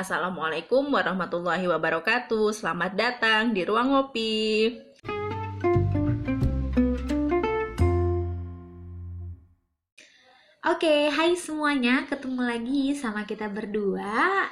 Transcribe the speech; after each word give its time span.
Assalamualaikum 0.00 0.96
warahmatullahi 0.96 1.68
wabarakatuh. 1.68 2.56
Selamat 2.56 2.96
datang 2.96 3.52
di 3.52 3.68
Ruang 3.68 3.92
Ngopi. 3.92 4.72
Oke, 10.64 11.12
hai 11.12 11.36
semuanya, 11.36 12.08
ketemu 12.08 12.40
lagi 12.40 12.96
sama 12.96 13.28
kita 13.28 13.52
berdua, 13.52 14.48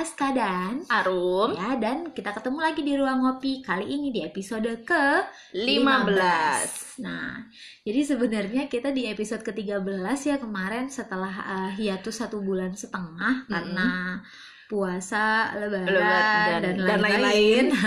Aska 0.00 0.32
dan 0.32 0.80
Arum. 0.88 1.52
Ya, 1.52 1.76
dan 1.76 2.16
kita 2.16 2.32
ketemu 2.32 2.58
lagi 2.64 2.80
di 2.80 2.96
ruang 2.96 3.20
ngopi 3.20 3.60
kali 3.60 3.84
ini 3.84 4.08
di 4.08 4.24
episode 4.24 4.80
ke 4.80 5.04
15. 5.52 7.04
Nah, 7.04 7.44
jadi 7.84 8.00
sebenarnya 8.08 8.64
kita 8.72 8.96
di 8.96 9.04
episode 9.12 9.44
ke-13 9.44 10.16
ya 10.24 10.40
kemarin 10.40 10.88
setelah 10.88 11.28
uh, 11.44 11.70
hiatus 11.76 12.16
satu 12.16 12.40
bulan 12.40 12.72
setengah 12.72 13.44
karena 13.44 14.24
puasa, 14.70 15.50
lebaran, 15.58 15.90
Lebaran 15.90 16.60
dan 16.62 16.74
dan 16.78 16.98
lain-lain. 17.02 17.64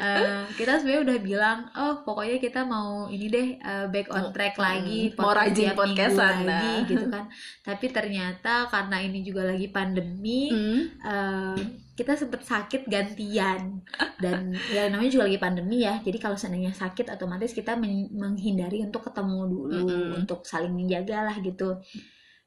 Eh, 0.00 0.42
kita 0.56 0.80
sebenarnya 0.80 1.02
udah 1.04 1.18
bilang, 1.20 1.58
oh 1.76 2.00
pokoknya 2.00 2.40
kita 2.40 2.64
mau 2.64 3.04
ini 3.06 3.28
deh 3.28 3.48
uh, 3.60 3.86
back 3.92 4.08
on 4.08 4.32
track 4.32 4.56
Hmm, 4.56 4.64
lagi, 4.64 5.12
mau 5.12 5.28
podcast 5.28 5.36
rajin 5.44 5.56
tiap 5.60 5.68
minggu 5.68 5.82
podcastan, 5.84 6.34
lagi 6.40 6.48
nah. 6.48 6.88
gitu 6.88 7.06
kan. 7.14 7.24
Tapi 7.60 7.86
ternyata 7.92 8.52
karena 8.66 8.96
ini 9.04 9.20
juga 9.20 9.42
lagi 9.44 9.68
pandemi, 9.68 10.48
Hmm. 10.48 10.80
eh, 11.04 11.56
kita 11.92 12.16
sempet 12.16 12.40
sakit 12.48 12.88
gantian 12.88 13.84
dan 14.16 14.56
ya 14.74 14.88
namanya 14.88 15.12
juga 15.12 15.28
lagi 15.28 15.36
pandemi 15.36 15.84
ya 15.84 16.00
jadi 16.00 16.16
kalau 16.16 16.32
seandainya 16.32 16.72
sakit 16.72 17.12
otomatis 17.12 17.52
kita 17.52 17.76
men- 17.76 18.08
menghindari 18.16 18.80
untuk 18.80 19.04
ketemu 19.04 19.40
dulu 19.44 19.84
Mm-mm. 19.84 20.24
untuk 20.24 20.48
saling 20.48 20.72
menjaga 20.72 21.28
lah 21.28 21.36
gitu 21.44 21.76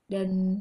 dan 0.09 0.58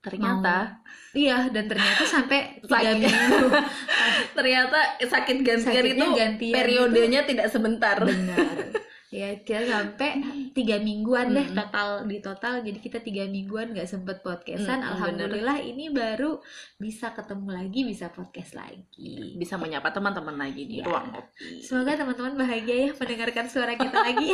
Ternyata 0.00 0.80
iya 1.12 1.52
dan 1.52 1.68
ternyata 1.68 2.02
sampai 2.08 2.56
tiga 2.68 2.92
minggu. 2.96 3.46
Ternyata 4.36 4.78
sakit 4.96 5.36
gantian 5.44 5.76
Sakitnya 5.76 6.06
itu 6.08 6.16
gantian 6.16 6.54
periodenya 6.56 7.20
tidak 7.28 7.52
sebentar. 7.52 8.00
benar 8.00 8.89
ya 9.10 9.34
kita 9.36 9.66
sampai 9.66 10.22
tiga 10.56 10.78
mingguan 10.78 11.30
deh 11.30 11.50
total 11.50 12.06
di 12.06 12.18
total 12.18 12.62
jadi 12.62 12.78
kita 12.78 12.98
tiga 13.00 13.26
mingguan 13.26 13.74
nggak 13.74 13.84
sempet 13.84 14.22
podcastan 14.22 14.78
Mm-mm, 14.78 14.90
alhamdulillah 14.92 15.58
ini 15.58 15.90
baru 15.90 16.38
bisa 16.76 17.10
ketemu 17.10 17.50
lagi 17.50 17.80
bisa 17.82 18.06
podcast 18.08 18.54
lagi 18.54 19.34
Bisa 19.34 19.56
menyapa 19.56 19.90
teman-teman 19.90 20.36
lagi 20.36 20.62
di 20.64 20.78
Ya. 20.78 20.86
Ruang. 20.86 21.10
Semoga 21.58 21.92
teman-teman 21.92 22.38
bahagia 22.38 22.76
ya 22.86 22.90
mendengarkan 22.92 23.46
suara 23.46 23.74
kita 23.74 23.98
lagi. 24.06 24.30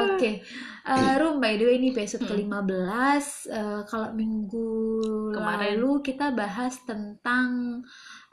Oke, 0.00 0.40
Eh, 0.82 1.14
Rum 1.20 1.36
by 1.36 1.54
the 1.54 1.68
way 1.68 1.76
ini 1.76 1.92
episode 1.92 2.24
Hmm. 2.24 2.48
ke-15 2.48 3.24
Eh, 3.46 3.80
Kalau 3.84 4.08
minggu 4.10 4.72
Kemarin. 5.30 5.76
lalu 5.76 6.00
kita 6.00 6.32
bahas 6.32 6.80
tentang 6.82 7.84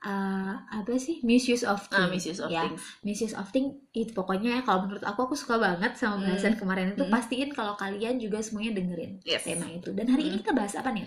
eh, 0.06 0.54
apa 0.78 0.94
sih 1.06 1.16
misuse 1.32 1.64
of 1.74 1.82
Ah, 1.92 2.08
things 2.08 2.14
misuse 2.14 2.40
of 2.40 2.52
ya 2.54 2.62
things. 2.62 2.82
misuse 3.08 3.36
of 3.42 3.48
things 3.56 3.72
itu 4.00 4.12
pokoknya 4.20 4.50
ya 4.56 4.62
kalau 4.68 4.80
menurut 4.86 5.04
aku 5.10 5.20
aku 5.26 5.36
suka 5.42 5.56
banget 5.66 5.92
sama 6.02 6.16
bahasan 6.26 6.54
Hmm. 6.54 6.60
kemarin 6.60 6.88
itu 6.94 7.04
Hmm. 7.04 7.14
pastiin 7.14 7.50
kalau 7.58 7.74
kalian 7.84 8.16
juga 8.24 8.38
semuanya 8.46 8.72
dengerin 8.78 9.14
Yes. 9.26 9.44
tema 9.46 9.66
itu 9.78 9.90
dan 9.98 10.08
hari 10.14 10.24
ini 10.30 10.36
Hmm. 10.36 10.42
kita 10.42 10.52
bahas 10.60 10.74
apa 10.80 10.90
nih? 10.96 11.06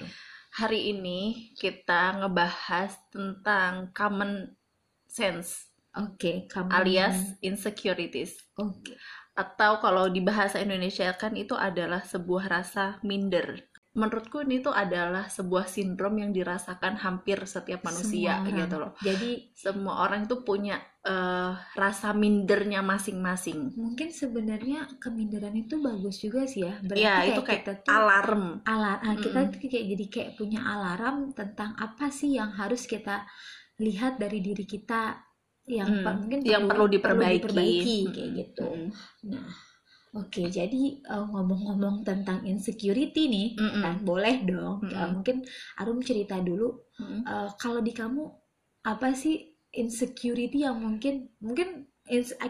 Hari 0.61 0.81
ini 0.93 1.21
kita 1.57 2.03
ngebahas 2.21 2.93
tentang 3.15 3.73
common 3.97 4.33
sense 5.09 5.51
Oke, 6.03 6.33
kamu 6.53 6.73
alias 6.79 7.19
insecurities. 7.43 8.33
oke 8.65 8.95
atau 9.39 9.73
kalau 9.85 10.05
di 10.11 10.21
bahasa 10.29 10.59
Indonesia 10.59 11.09
kan 11.15 11.33
itu 11.39 11.55
adalah 11.55 12.03
sebuah 12.13 12.45
rasa 12.51 12.85
minder. 13.07 13.68
Menurutku 14.01 14.37
ini 14.47 14.57
tuh 14.67 14.75
adalah 14.85 15.25
sebuah 15.37 15.67
sindrom 15.75 16.15
yang 16.23 16.31
dirasakan 16.39 16.95
hampir 17.05 17.39
setiap 17.55 17.81
manusia 17.89 18.33
Semua 18.33 18.45
orang. 18.47 18.53
gitu 18.59 18.77
loh. 18.83 18.93
jadi 19.07 19.31
Semua 19.63 19.95
orang 20.07 20.21
itu 20.27 20.37
punya 20.49 20.77
eh, 21.13 21.53
rasa 21.83 22.09
mindernya 22.23 22.81
masing-masing. 22.93 23.61
mungkin 23.83 24.09
sebenarnya 24.21 24.81
keminderan 25.03 25.55
itu 25.63 25.75
bagus 25.87 26.17
juga 26.25 26.41
sih 26.53 26.63
ya 26.69 26.75
berarti 26.89 27.07
Ya, 27.07 27.15
kayak 27.27 27.31
itu 27.31 27.41
kayak 27.47 27.65
kita 27.65 27.73
tuh 27.87 27.99
alarm. 27.99 28.43
alar 28.73 28.97
ah, 29.09 29.17
kita 29.25 29.39
Mm-mm. 29.41 29.53
tuh 29.53 29.59
kayak 29.73 29.87
jadi 29.93 30.07
kayak 30.15 30.31
punya 30.39 30.61
alarm 30.75 31.17
tentang 31.39 31.71
apa 31.87 32.07
sih 32.19 32.31
yang 32.39 32.51
harus 32.61 32.83
kita 32.93 33.17
lihat 33.87 34.13
dari 34.23 34.39
diri 34.47 34.65
kita 34.75 35.03
yang 35.79 35.91
Hmm, 35.91 36.09
mungkin 36.21 36.41
yang 36.53 36.65
perlu 36.71 36.87
diperbaiki. 36.95 37.67
diperbaiki, 37.67 37.99
kayak 38.15 38.31
gitu 38.41 38.63
Mm-mm. 38.63 38.87
nah 39.33 39.49
oke 40.15 40.43
jadi 40.49 40.83
eh, 41.05 41.25
ngomong-ngomong 41.33 42.05
tentang 42.07 42.41
insecurity 42.49 43.29
nih 43.29 43.49
Mm-mm. 43.61 43.83
kan 43.85 43.97
boleh 44.05 44.37
dong 44.45 44.85
Mm-mm. 44.85 44.95
Eh, 44.97 45.09
mungkin 45.13 45.37
Arum 45.81 46.01
cerita 46.01 46.41
dulu 46.41 46.69
Mm-mm. 47.01 47.23
eh, 47.29 47.49
kalau 47.61 47.81
di 47.85 47.93
kamu 47.93 48.23
apa 48.89 49.13
sih 49.13 49.37
insecurity 49.75 50.65
yang 50.65 50.81
mungkin 50.81 51.29
mungkin 51.45 51.85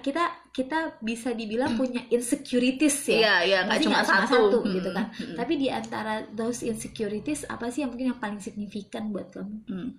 kita 0.01 0.25
kita 0.55 1.03
bisa 1.03 1.35
dibilang 1.35 1.75
punya 1.75 2.07
insecurities 2.09 3.11
ya 3.11 3.19
Iya, 3.19 3.35
iya, 3.43 3.59
cuma 3.83 4.01
cuma 4.01 4.01
satu, 4.07 4.27
satu, 4.31 4.59
Mm-mm. 4.63 4.75
gitu 4.79 4.91
kan. 4.95 5.07
Mm-mm. 5.13 5.37
tapi 5.37 5.53
di 5.59 5.69
antara 5.69 6.23
those 6.31 6.63
insecurities 6.63 7.43
apa 7.45 7.69
sih 7.69 7.83
yang 7.83 7.91
mungkin 7.91 8.15
yang 8.15 8.21
paling 8.23 8.39
signifikan 8.39 9.11
buat 9.11 9.35
kamu 9.35 9.57
Hmm. 9.69 9.91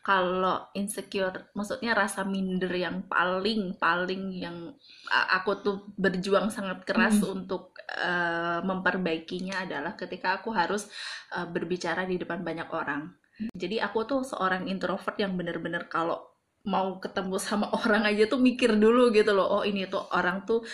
Kalau 0.00 0.64
insecure, 0.72 1.52
maksudnya 1.52 1.92
rasa 1.92 2.24
minder 2.24 2.72
yang 2.72 3.04
paling 3.04 3.76
paling 3.76 4.32
yang 4.32 4.72
aku 5.12 5.60
tuh 5.60 5.76
berjuang 5.92 6.48
sangat 6.48 6.88
keras 6.88 7.20
Hmm. 7.20 7.44
untuk 7.44 7.76
eh, 7.84 8.64
memperbaikinya 8.64 9.68
adalah 9.68 9.92
ketika 10.00 10.40
aku 10.40 10.56
harus 10.56 10.88
eh, 11.36 11.44
berbicara 11.44 12.08
di 12.08 12.16
depan 12.16 12.40
banyak 12.40 12.72
orang. 12.72 13.12
Jadi 13.52 13.76
aku 13.76 14.08
tuh 14.08 14.20
seorang 14.24 14.68
introvert 14.68 15.20
yang 15.20 15.36
bener-bener 15.36 15.84
kalau 15.84 16.29
mau 16.64 17.00
ketemu 17.00 17.36
sama 17.40 17.66
orang 17.80 18.04
aja 18.08 18.28
tuh 18.30 18.40
mikir 18.42 18.76
dulu 18.76 19.10
gitu 19.14 19.32
loh. 19.36 19.60
Oh 19.60 19.62
ini 19.64 19.86
tuh 19.88 20.02
orang 20.12 20.44
tuh 20.48 20.64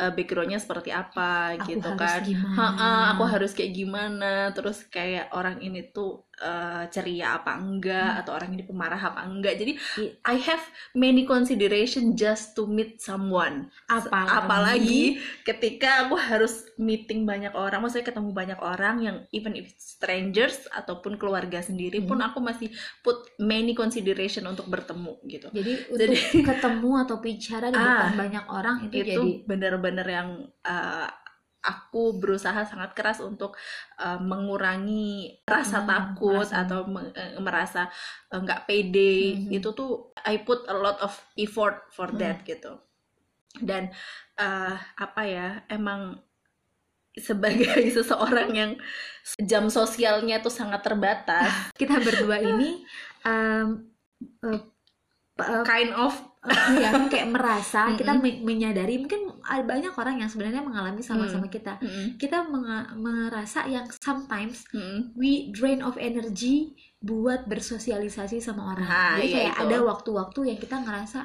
eh, 0.00 0.10
backgroundnya 0.14 0.58
seperti 0.62 0.90
apa 0.94 1.56
aku 1.58 1.68
gitu 1.74 1.90
kan. 1.98 2.20
gimana 2.24 2.56
Ha-ha, 2.58 2.90
aku 3.16 3.24
harus 3.28 3.50
kayak 3.56 3.72
gimana 3.76 4.50
terus 4.56 4.84
kayak 4.88 5.32
orang 5.36 5.60
ini 5.60 5.92
tuh 5.92 6.24
eh, 6.34 6.84
ceria 6.88 7.36
apa 7.36 7.54
enggak 7.54 8.08
Hmm. 8.08 8.20
atau 8.20 8.32
orang 8.32 8.50
ini 8.50 8.62
pemarah 8.62 8.98
apa 8.98 9.22
enggak. 9.22 9.54
Jadi 9.54 9.72
I- 9.96 10.12
I 10.26 10.36
have 10.40 10.64
many 10.92 11.22
consideration 11.22 12.14
just 12.14 12.52
to 12.52 12.64
meet 12.64 12.98
someone. 12.98 13.68
Apalagi, 13.86 14.32
apalagi 14.32 15.02
ketika 15.42 16.04
aku 16.04 16.16
harus 16.16 16.66
meeting 16.76 17.22
banyak 17.22 17.52
orang 17.52 17.78
maksudnya 17.78 18.08
ketemu 18.08 18.30
banyak 18.32 18.58
orang 18.58 18.96
yang 18.98 19.16
even 19.30 19.52
if 19.52 19.70
strangers 19.76 20.66
ataupun 20.68 21.14
keluarga 21.14 21.60
sendiri 21.60 22.00
pun 22.00 22.18
Hmm. 22.18 22.28
aku 22.28 22.38
masih 22.38 22.72
put 23.00 23.22
many 23.36 23.72
consideration 23.72 24.42
untuk 24.44 24.66
bertemu 24.66 25.20
gitu. 25.24 25.46
Jadi 25.50 25.72
Jadi- 25.92 26.16
untuk 26.16 26.42
ketemu 26.48 26.90
atau 26.98 27.16
bicara 27.18 27.66
di 27.68 27.76
Ah, 27.76 27.86
depan 28.08 28.12
banyak 28.18 28.44
orang 28.48 28.76
itu, 28.86 28.94
itu 28.96 29.06
jadi 29.10 29.30
bener-bener 29.44 30.06
yang 30.06 30.28
uh, 30.62 31.06
aku 31.62 32.18
berusaha 32.18 32.66
sangat 32.66 32.90
keras 32.92 33.22
untuk 33.22 33.54
uh, 33.96 34.18
mengurangi 34.18 35.38
rasa 35.46 35.82
Hmm, 35.82 35.88
takut 35.88 36.42
merasa- 36.42 36.58
atau 36.66 36.80
me- 36.90 37.14
eh, 37.14 37.38
merasa 37.38 37.82
eh, 38.28 38.40
nggak 38.42 38.66
pede 38.66 39.14
Mhm. 39.46 39.54
itu 39.54 39.68
tuh 39.70 40.10
I 40.26 40.42
put 40.42 40.66
a 40.66 40.74
lot 40.74 40.98
of 40.98 41.14
effort 41.38 41.86
for 41.94 42.10
Hmm. 42.10 42.18
that 42.18 42.42
gitu 42.42 42.82
dan 43.62 43.92
uh, 44.40 44.74
apa 44.96 45.22
ya 45.22 45.48
emang 45.68 46.18
sebagai 47.12 47.62
seseorang 47.96 48.50
yang 48.56 48.72
jam 49.38 49.68
sosialnya 49.68 50.40
tuh 50.40 50.50
sangat 50.50 50.80
terbatas 50.82 51.52
kita 51.80 52.00
berdua 52.00 52.40
ini 52.40 52.82
um, 53.22 53.86
kind 55.64 55.90
of 55.96 56.12
ya 56.76 56.92
kayak 57.08 57.32
merasa 57.32 57.88
kita 57.98 58.12
Mm-mm. 58.18 58.42
me- 58.42 58.42
menyadari 58.44 59.00
mungkin 59.00 59.32
ada 59.46 59.64
banyak 59.64 59.94
orang 59.94 60.20
yang 60.20 60.28
sebenarnya 60.28 60.60
mengalami 60.60 61.00
sama-sama 61.00 61.48
kita 61.48 61.78
mm-mm, 61.80 62.18
kita 62.20 62.44
menga- 62.50 62.92
merasa 62.98 63.64
yang 63.70 63.88
sometimes 64.02 64.66
mm-mm. 64.74 65.14
we 65.16 65.48
drain 65.54 65.80
of 65.80 65.96
energy 65.96 66.76
buat 67.02 67.50
bersosialisasi 67.50 68.38
sama 68.38 68.78
orang. 68.78 68.86
Nah, 68.86 69.18
Jadi 69.18 69.26
iya 69.26 69.34
kayak 69.34 69.54
itu. 69.58 69.62
ada 69.66 69.78
waktu-waktu 69.90 70.40
yang 70.54 70.58
kita 70.62 70.76
ngerasa 70.86 71.20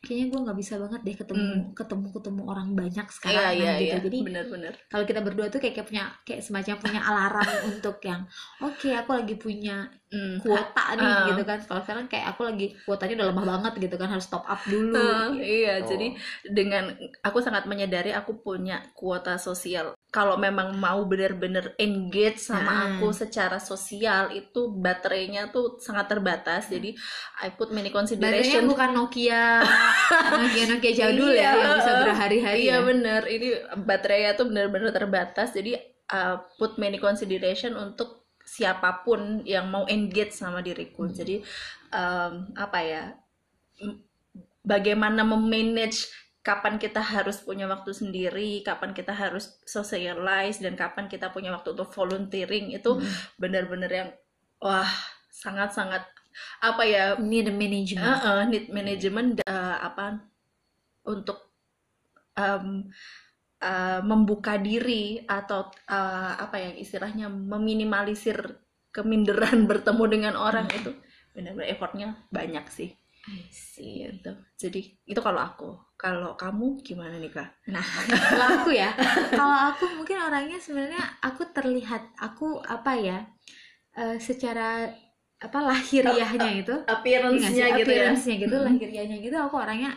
kayaknya 0.00 0.26
gue 0.28 0.40
nggak 0.44 0.58
bisa 0.58 0.74
banget 0.78 1.00
deh 1.02 1.16
ketemu 1.16 1.44
ketemu 1.72 2.06
ketemu 2.10 2.42
orang 2.44 2.68
banyak 2.72 3.06
sekarang 3.08 3.30
Hmm. 3.32 3.40
iya 3.42 3.48
nah, 3.48 3.54
iya 3.56 3.72
gitu. 3.72 3.86
iya 3.86 3.96
Jadi 4.02 4.18
bener-bener 4.22 4.74
kalau 4.86 5.04
kita 5.04 5.20
berdua 5.20 5.46
tuh 5.48 5.58
kayak, 5.58 5.74
kayak 5.74 5.88
punya 5.88 6.04
kayak 6.22 6.40
semacam 6.42 6.74
punya 6.78 7.00
alarm 7.02 7.48
untuk 7.72 7.96
yang 8.02 8.22
oke 8.60 8.88
aku 8.88 9.10
lagi 9.12 9.34
punya 9.36 9.76
Mm, 10.12 10.44
kuota 10.44 10.92
nih 10.92 11.08
Ah. 11.08 11.24
gitu 11.24 11.40
kan. 11.40 11.56
Kalau 11.64 11.80
sekarang 11.80 12.04
kayak 12.04 12.36
aku 12.36 12.44
lagi 12.44 12.76
kuotanya 12.84 13.16
udah 13.16 13.28
lemah 13.32 13.46
banget 13.48 13.72
gitu 13.80 13.96
kan 13.96 14.12
harus 14.12 14.28
top 14.28 14.44
up 14.44 14.60
dulu. 14.68 14.92
Ah, 14.92 15.32
gitu. 15.32 15.40
iya, 15.40 15.80
jadi 15.80 16.06
dengan 16.44 16.92
aku 17.24 17.40
sangat 17.40 17.64
menyadari 17.64 18.12
aku 18.12 18.44
punya 18.44 18.84
kuota 18.92 19.40
sosial. 19.40 19.96
Kalau 20.12 20.36
memang 20.36 20.76
mau 20.76 21.00
benar-benar 21.08 21.72
engage 21.80 22.44
sama 22.44 22.60
Nah. 22.60 22.80
aku 23.00 23.08
secara 23.08 23.56
sosial 23.56 24.36
itu 24.36 24.68
baterainya 24.76 25.48
tuh 25.48 25.80
sangat 25.80 26.12
terbatas. 26.12 26.68
Jadi 26.68 26.92
I 27.40 27.48
put 27.56 27.72
many 27.72 27.88
Baterainya 27.88 27.96
consideration. 27.96 28.68
bukan 28.68 28.92
Nokia 28.92 29.64
Nokia 30.32 30.64
Nokia 30.70 30.92
jadul 30.92 31.30
ya 31.32 31.40
Iya, 31.40 31.50
yang 31.56 31.72
bisa 31.80 31.92
berhari-hari 32.04 32.58
Iya 32.66 32.76
ya. 32.76 32.78
bener, 32.84 33.22
ini 33.28 33.48
baterainya 33.84 34.32
tuh 34.38 34.46
benar-benar 34.50 34.90
terbatas. 34.92 35.52
Jadi 35.52 35.76
uh, 36.08 36.36
put 36.56 36.76
many 36.76 36.98
consideration 36.98 37.74
untuk 37.76 38.22
siapa 38.42 39.06
pun 39.06 39.40
yang 39.46 39.70
mau 39.70 39.86
engage 39.86 40.34
sama 40.34 40.60
diriku 40.60 41.06
Hmm. 41.06 41.14
jadi 41.14 41.36
em, 41.94 42.32
apa 42.58 42.78
ya 42.82 43.04
bagaimana 44.62 45.22
memanage 45.26 46.10
kapan 46.42 46.74
kita 46.76 46.98
harus 46.98 47.38
punya 47.38 47.70
waktu 47.70 47.94
sendiri 47.94 48.66
kapan 48.66 48.90
kita 48.92 49.14
harus 49.14 49.62
socialize 49.62 50.58
dan 50.58 50.74
kapan 50.74 51.06
kita 51.06 51.30
punya 51.30 51.54
waktu 51.54 51.70
untuk 51.74 51.88
volunteering 51.94 52.74
itu 52.74 52.98
Hmm. 52.98 53.06
benar-benar 53.38 53.90
yang 53.90 54.10
wah 54.58 54.90
sangat-sangat 55.32 56.02
apa 56.60 56.82
ya 56.84 57.04
need 57.18 57.48
management. 57.50 58.04
Uh, 58.06 58.26
uh, 58.26 58.42
need 58.46 58.66
management 58.68 59.40
uh, 59.44 59.76
apa 59.80 60.20
untuk 61.04 61.52
um, 62.34 62.88
uh, 63.58 64.00
membuka 64.02 64.56
diri 64.56 65.22
atau 65.24 65.66
uh, 65.88 66.32
apa 66.38 66.56
ya 66.58 66.70
istilahnya 66.78 67.26
meminimalisir 67.28 68.38
keminderan 68.90 69.64
bertemu 69.70 70.04
dengan 70.08 70.34
orang 70.36 70.68
Hmm. 70.68 70.78
itu. 70.78 70.90
Benar-benar 71.32 71.68
effortnya 71.72 72.08
banyak 72.28 72.66
sih. 72.68 72.90
I 73.22 73.46
see. 73.54 74.02
gitu. 74.02 74.34
Jadi 74.58 74.98
itu 75.06 75.20
kalau 75.22 75.38
aku. 75.40 75.70
Kalau 75.94 76.34
kamu 76.34 76.82
gimana 76.82 77.14
nih 77.16 77.30
kak? 77.30 77.70
Nah, 77.70 77.86
kalau 78.34 78.46
aku 78.58 78.74
ya, 78.74 78.90
kalau 79.30 79.70
aku 79.70 79.86
mungkin 79.94 80.18
orangnya 80.18 80.58
sebenarnya 80.58 80.98
aku 81.22 81.46
terlihat 81.54 82.02
aku 82.18 82.58
apa 82.58 82.92
ya, 82.98 83.18
eh, 83.94 84.18
secara 84.18 84.90
apa 85.42 85.58
lahiriahnya 85.58 86.50
itu, 86.62 86.74
appearance-nya 86.86 87.50
Iya 87.50 87.66
gitu 87.82 87.90
ya 87.90 87.98
appearance-nya 88.06 88.34
gitu, 88.38 88.56
Mm. 88.56 88.66
lahiriahnya 88.68 89.16
gitu, 89.26 89.36
aku 89.38 89.56
orangnya 89.58 89.90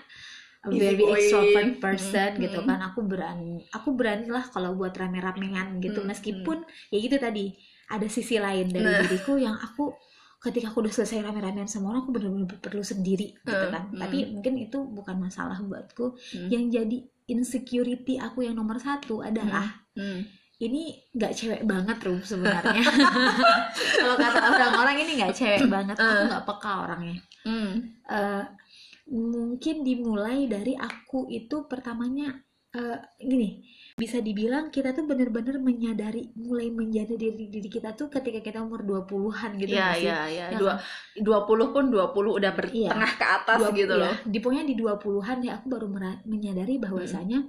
very 0.65 1.03
extrovert 1.13 1.77
person 1.77 2.31
Mm, 2.35 2.41
gitu 2.49 2.59
kan. 2.65 2.79
Aku 2.89 2.99
berani, 3.05 3.55
aku 3.69 3.89
berani 3.93 4.27
lah 4.33 4.45
kalau 4.49 4.73
buat 4.73 4.93
rame-ramean 4.97 5.77
gitu, 5.77 6.01
Mm, 6.01 6.07
meskipun 6.09 6.57
ya 6.89 6.97
gitu 6.97 7.17
tadi 7.21 7.53
ada 7.85 8.07
sisi 8.09 8.41
lain 8.41 8.73
dari 8.73 8.81
Nah. 8.81 9.05
diriku 9.05 9.37
yang 9.37 9.53
aku 9.53 9.93
ketika 10.41 10.69
aku 10.69 10.85
udah 10.85 10.93
selesai 10.93 11.25
rame-ramean 11.25 11.65
sama 11.69 11.89
orang, 11.93 12.05
aku 12.05 12.11
benar-benar 12.17 12.57
perlu 12.61 12.81
sendiri 12.85 13.33
gitu 13.45 13.65
Mm, 13.65 13.73
kan. 13.73 13.83
mm. 13.93 13.97
Tapi 14.01 14.17
mungkin 14.29 14.53
itu 14.57 14.77
bukan 14.81 15.17
masalah 15.17 15.57
buatku. 15.61 16.17
Hmm. 16.17 16.49
Yang 16.53 16.63
jadi 16.69 16.97
insecurity 17.25 18.21
aku 18.21 18.45
yang 18.45 18.53
nomor 18.57 18.77
satu 18.77 19.21
adalah 19.25 19.85
Hmm. 19.97 20.21
Ini 20.57 20.83
nggak 21.11 21.33
cewek 21.33 21.61
banget 21.63 21.97
rum 21.99 22.19
sebenarnya 22.21 22.79
kalau 23.99 24.15
kata 24.15 24.39
orang-orang 24.45 24.95
ini 25.03 25.11
nggak 25.19 25.35
cewek 25.35 25.67
banget 25.73 25.95
aku 25.95 26.07
Eh. 26.07 26.27
nggak 26.27 26.45
peka 26.45 26.73
orangnya 26.81 27.17
Hmm. 27.45 27.77
Eh, 28.09 28.43
mungkin 29.05 29.85
dimulai 29.85 30.49
dari 30.49 30.73
aku 30.73 31.29
itu 31.29 31.69
pertamanya 31.69 32.33
eh, 32.71 32.97
gini 33.15 33.61
bisa 33.95 34.17
dibilang 34.17 34.67
kita 34.67 34.91
tuh 34.91 35.05
bener-bener 35.05 35.55
menyadari 35.55 36.33
mulai 36.35 36.67
menjadi 36.67 37.13
diri 37.13 37.47
diri 37.47 37.69
kita 37.69 37.93
tuh 37.93 38.09
ketika 38.09 38.41
kita 38.41 38.59
umur 38.59 38.81
20-an 38.81 39.55
gitu 39.55 39.71
ya 39.71 39.79
nggak 39.85 39.95
sih? 39.95 40.07
ya 40.09 40.19
ya 40.27 40.45
Ya 40.49 40.57
dua 40.57 40.73
dua 41.15 41.39
puluh 41.45 41.69
pun 41.69 41.87
dua 41.87 42.11
puluh 42.11 42.33
udah 42.33 42.51
Iya. 42.51 42.57
bertengah 42.57 43.11
ke 43.13 43.25
atas 43.29 43.59
Dua- 43.61 43.71
gitu 43.71 43.93
iya, 43.93 44.03
loh 44.09 44.15
di 44.25 44.37
pokoknya 44.41 44.63
di 44.65 44.75
20-an 44.75 45.37
ya 45.39 45.51
aku 45.55 45.65
baru 45.69 45.87
menyadari 46.25 46.75
bahwasanya 46.75 47.39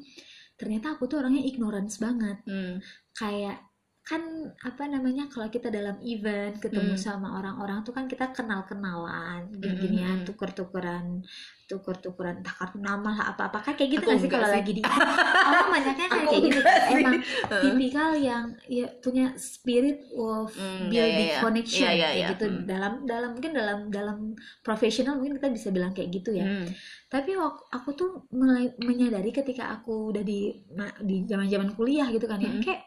ternyata 0.56 0.96
aku 0.96 1.04
tuh 1.10 1.20
orangnya 1.20 1.42
ignorance 1.44 1.96
banget 2.00 2.38
Hmm. 2.48 2.80
kayak 3.16 3.65
kan 4.06 4.22
apa 4.62 4.86
namanya 4.86 5.26
kalau 5.26 5.50
kita 5.50 5.66
dalam 5.66 5.98
event 6.00 6.54
ketemu 6.56 6.94
Hmm. 6.94 7.02
sama 7.02 7.28
orang-orang 7.34 7.82
tuh 7.82 7.90
kan 7.90 8.06
kita 8.06 8.30
kenal-kenalan 8.30 9.50
Hmm, 9.50 9.58
gini-ginian 9.58 10.22
hmm. 10.22 10.26
tuker-tukeran 10.26 11.26
tuker-tukeran 11.64 12.38
entah 12.38 12.54
kartu 12.54 12.78
nama 12.78 13.02
lah 13.10 13.26
apa-apa 13.28 13.58
kan 13.60 13.72
kayak 13.74 13.90
gitu 13.92 14.06
Aku 14.06 14.08
nggak 14.08 14.20
sih 14.22 14.28
enggak 14.30 14.38
kalau 14.38 14.46
sih. 14.46 14.56
lagi 14.56 14.72
di 14.72 14.82
orang 15.50 15.68
banyaknya 15.68 16.06
kayak 16.06 16.22
Aku 16.22 16.30
kayak 16.30 16.42
gitu 16.46 16.60
sih. 16.62 16.94
emang 16.94 17.14
Heeh. 17.18 17.60
tipikal 17.60 18.10
yang 18.14 18.44
ya 18.70 18.86
punya 18.96 19.26
spirit 19.36 19.98
of 20.14 20.54
Hmm, 20.54 20.86
ya, 20.86 21.02
building 21.02 21.26
ya, 21.26 21.34
ya. 21.34 21.40
connection 21.42 21.82
Ya, 21.82 21.90
ya, 21.90 21.98
kayak 21.98 22.14
ya. 22.16 22.28
gitu 22.30 22.44
Hmm. 22.46 22.62
dalam 22.62 22.92
dalam 23.02 23.30
mungkin 23.34 23.52
dalam 23.52 23.78
dalam 23.90 24.18
profesional 24.62 25.18
mungkin 25.18 25.34
kita 25.34 25.50
bisa 25.50 25.68
bilang 25.70 25.90
kayak 25.90 26.14
gitu 26.14 26.30
ya 26.30 26.46
Hmm. 26.46 26.70
tapi 27.06 27.34
wak- 27.34 27.66
aku 27.68 27.90
tuh 27.92 28.10
mulai 28.30 28.70
menyadari 28.78 29.30
ketika 29.30 29.66
aku 29.72 30.14
udah 30.14 30.22
di 30.22 30.54
di 31.02 31.16
zaman-zaman 31.24 31.74
kuliah 31.74 32.06
gitu 32.08 32.24
kan 32.24 32.38
ya 32.38 32.46
Mm-mm. 32.48 32.62
kayak 32.62 32.86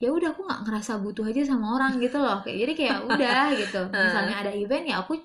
ya 0.00 0.08
udah 0.08 0.32
aku 0.32 0.48
nggak 0.48 0.60
ngerasa 0.64 0.92
butuh 1.04 1.28
aja 1.28 1.44
sama 1.44 1.76
orang 1.76 2.00
gitu 2.00 2.16
loh. 2.16 2.40
Kayak 2.40 2.58
jadi 2.64 2.72
kayak 2.72 2.98
udah 3.12 3.44
gitu. 3.52 3.80
Misalnya 3.92 4.36
ada 4.40 4.52
event 4.56 4.84
ya 4.88 5.04
aku 5.04 5.20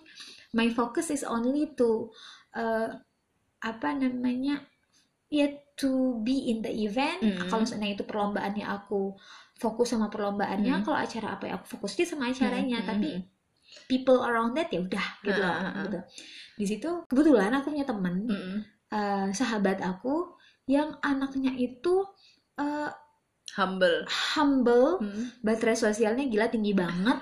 my 0.51 0.68
focus 0.75 1.16
is 1.16 1.24
only 1.24 1.72
to 1.80 2.12
uh, 2.60 2.92
apa 3.63 3.89
namanya 3.95 4.60
ya 5.31 5.48
to 5.80 6.19
be 6.22 6.51
in 6.51 6.60
the 6.60 6.72
event. 6.72 7.24
Mm. 7.24 7.48
kalau 7.48 7.63
seandainya 7.63 8.04
itu 8.04 8.06
perlombaannya 8.06 8.68
aku 8.68 9.16
fokus 9.56 9.95
sama 9.95 10.12
perlombaannya 10.12 10.80
Mm. 10.80 10.83
kalau 10.83 11.00
acara 11.00 11.39
apa 11.39 11.48
ya 11.48 11.54
aku 11.56 11.80
fokus 11.80 11.95
aja 11.95 12.16
sama 12.16 12.27
acaranya. 12.27 12.83
Mm, 12.83 12.88
tapi 12.88 13.10
mm, 13.16 13.24
people 13.88 14.19
around 14.19 14.60
that 14.60 14.68
ya 14.72 14.83
udah 14.83 15.07
gitu 15.24 15.39
loh 15.39 15.56
ah, 15.56 15.72
ah. 15.72 15.83
gitu. 15.88 16.00
Di 16.60 16.66
situ 16.68 16.89
kebetulan 17.07 17.56
aku 17.56 17.72
punya 17.72 17.88
temen 17.88 18.27
mm, 18.27 18.57
eh, 18.92 19.27
sahabat 19.31 19.80
aku 19.80 20.36
yang 20.68 21.00
anaknya 21.00 21.56
itu 21.56 22.04
eh, 22.60 22.92
humble 23.56 24.04
humble, 24.36 25.00
Hmm. 25.00 25.31
baterai 25.42 25.75
sosialnya 25.75 26.28
gila 26.28 26.48
tinggi 26.48 26.72
banget, 26.74 27.18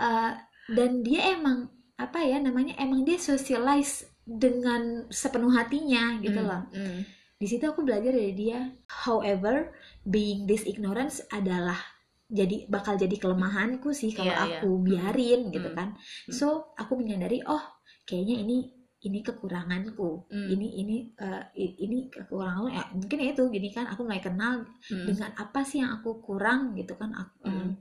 eh, 0.00 0.32
dan 0.68 1.04
dia 1.04 1.36
emang 1.36 1.68
apa 1.94 2.18
ya 2.18 2.40
namanya 2.40 2.74
emang 2.76 3.04
dia 3.04 3.14
socialize 3.16 4.02
dengan 4.24 5.04
sepenuh 5.12 5.52
hatinya 5.52 6.16
gitu 6.18 6.40
Hmm, 6.40 6.48
loh. 6.48 6.62
hmm. 6.72 7.00
Di 7.36 7.46
situ 7.46 7.64
aku 7.68 7.84
belajar 7.84 8.10
dari 8.10 8.32
dia. 8.32 8.72
However, 9.04 9.68
being 10.02 10.48
this 10.48 10.64
ignorance 10.64 11.20
adalah 11.28 11.76
jadi 12.24 12.64
bakal 12.66 12.96
jadi 12.96 13.14
kelemahanku 13.20 13.92
sih 13.92 14.10
kalau 14.10 14.32
Iya, 14.32 14.40
iya. 14.48 14.58
aku 14.58 14.68
biarin 14.80 15.52
gitu 15.52 15.68
Hmm. 15.68 15.76
kan. 15.76 15.88
So 16.32 16.72
aku 16.74 16.96
menyadari 16.96 17.44
oh 17.44 17.60
kayaknya 18.08 18.40
ini 18.40 18.72
ini 19.04 19.20
kekuranganku. 19.20 20.24
Hmm. 20.26 20.48
Ini 20.48 20.68
ini 20.78 20.96
eh, 21.14 21.42
i- 21.54 21.76
ini 21.78 22.08
kekuranganku 22.08 22.68
ya 22.68 22.82
mungkin 22.90 23.16
ya 23.18 23.28
itu 23.30 23.44
gini 23.48 23.68
kan 23.68 23.84
aku 23.84 24.02
mulai 24.02 24.18
kenal 24.18 24.64
Hmm. 24.84 25.04
dengan 25.04 25.30
apa 25.34 25.60
sih 25.60 25.78
yang 25.78 25.92
aku 25.94 26.18
kurang 26.18 26.72
gitu 26.72 26.92
kan 26.94 27.12
aku 27.12 27.44
Hmm. 27.44 27.76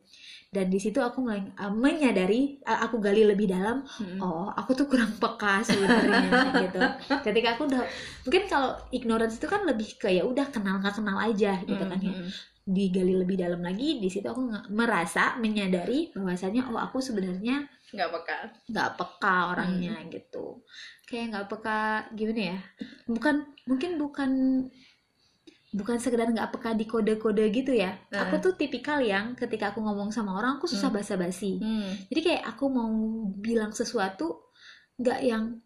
dan 0.50 0.68
di 0.68 0.78
situ 0.78 1.00
aku 1.00 1.20
mulai 1.20 1.42
uh, 1.56 1.68
menyadari 1.68 2.60
uh, 2.62 2.84
aku 2.84 3.00
gali 3.00 3.24
lebih 3.24 3.48
dalam 3.48 3.82
Hmm. 3.90 4.20
oh 4.20 4.48
aku 4.50 4.72
tuh 4.74 4.86
kurang 4.86 5.10
peka 5.14 5.64
sebenarnya 5.64 6.30
gitu 6.64 6.80
ketika 7.22 7.56
aku 7.56 7.66
udah 7.66 7.82
mungkin 8.22 8.44
kalau 8.46 8.72
ignorance 8.90 9.36
itu 9.36 9.48
kan 9.48 9.64
lebih 9.64 9.96
ke 9.96 10.12
ya 10.12 10.24
udah 10.24 10.48
kenal 10.48 10.78
nggak 10.78 10.94
kenal 10.94 11.18
aja 11.18 11.58
gitu 11.60 11.82
kan 11.82 11.98
ya 11.98 12.12
Hmm, 12.12 12.24
hmm. 12.24 12.32
digali 12.66 13.12
lebih 13.14 13.36
dalam 13.36 13.60
lagi 13.60 13.98
di 13.98 14.08
situ 14.08 14.24
aku 14.24 14.40
merasa 14.70 15.36
menyadari 15.36 16.12
bahwasanya 16.12 16.68
oh 16.68 16.78
aku 16.78 17.00
sebenarnya 17.00 17.64
nggak 17.92 18.10
peka 18.10 18.36
nggak 18.68 18.90
peka 18.96 19.36
orangnya 19.52 19.96
Hmm. 19.96 20.10
gitu 20.10 20.64
kayak 21.14 21.30
nggak 21.30 21.46
peka 21.48 21.80
gimana 22.12 22.42
ya 22.50 22.58
bukan 23.06 23.36
mungkin 23.64 23.92
bukan 23.96 24.32
bukan 25.70 25.98
sekedar 25.98 26.26
nggak 26.28 26.50
peka 26.50 26.74
di 26.74 26.86
kode-kode 26.86 27.46
gitu 27.50 27.74
ya 27.74 27.98
Nah. 28.10 28.26
aku 28.26 28.38
tuh 28.40 28.54
tipikal 28.54 28.98
yang 28.98 29.34
ketika 29.34 29.70
aku 29.70 29.80
ngomong 29.80 30.10
sama 30.10 30.34
orang 30.34 30.58
aku 30.58 30.66
susah 30.66 30.90
Hmm. 30.90 30.98
basa-basi 30.98 31.58
Hmm. 31.58 31.90
jadi 32.10 32.20
kayak 32.24 32.44
aku 32.48 32.66
mau 32.68 32.90
bilang 33.36 33.70
sesuatu 33.70 34.50
nggak 34.96 35.20
yang 35.22 35.58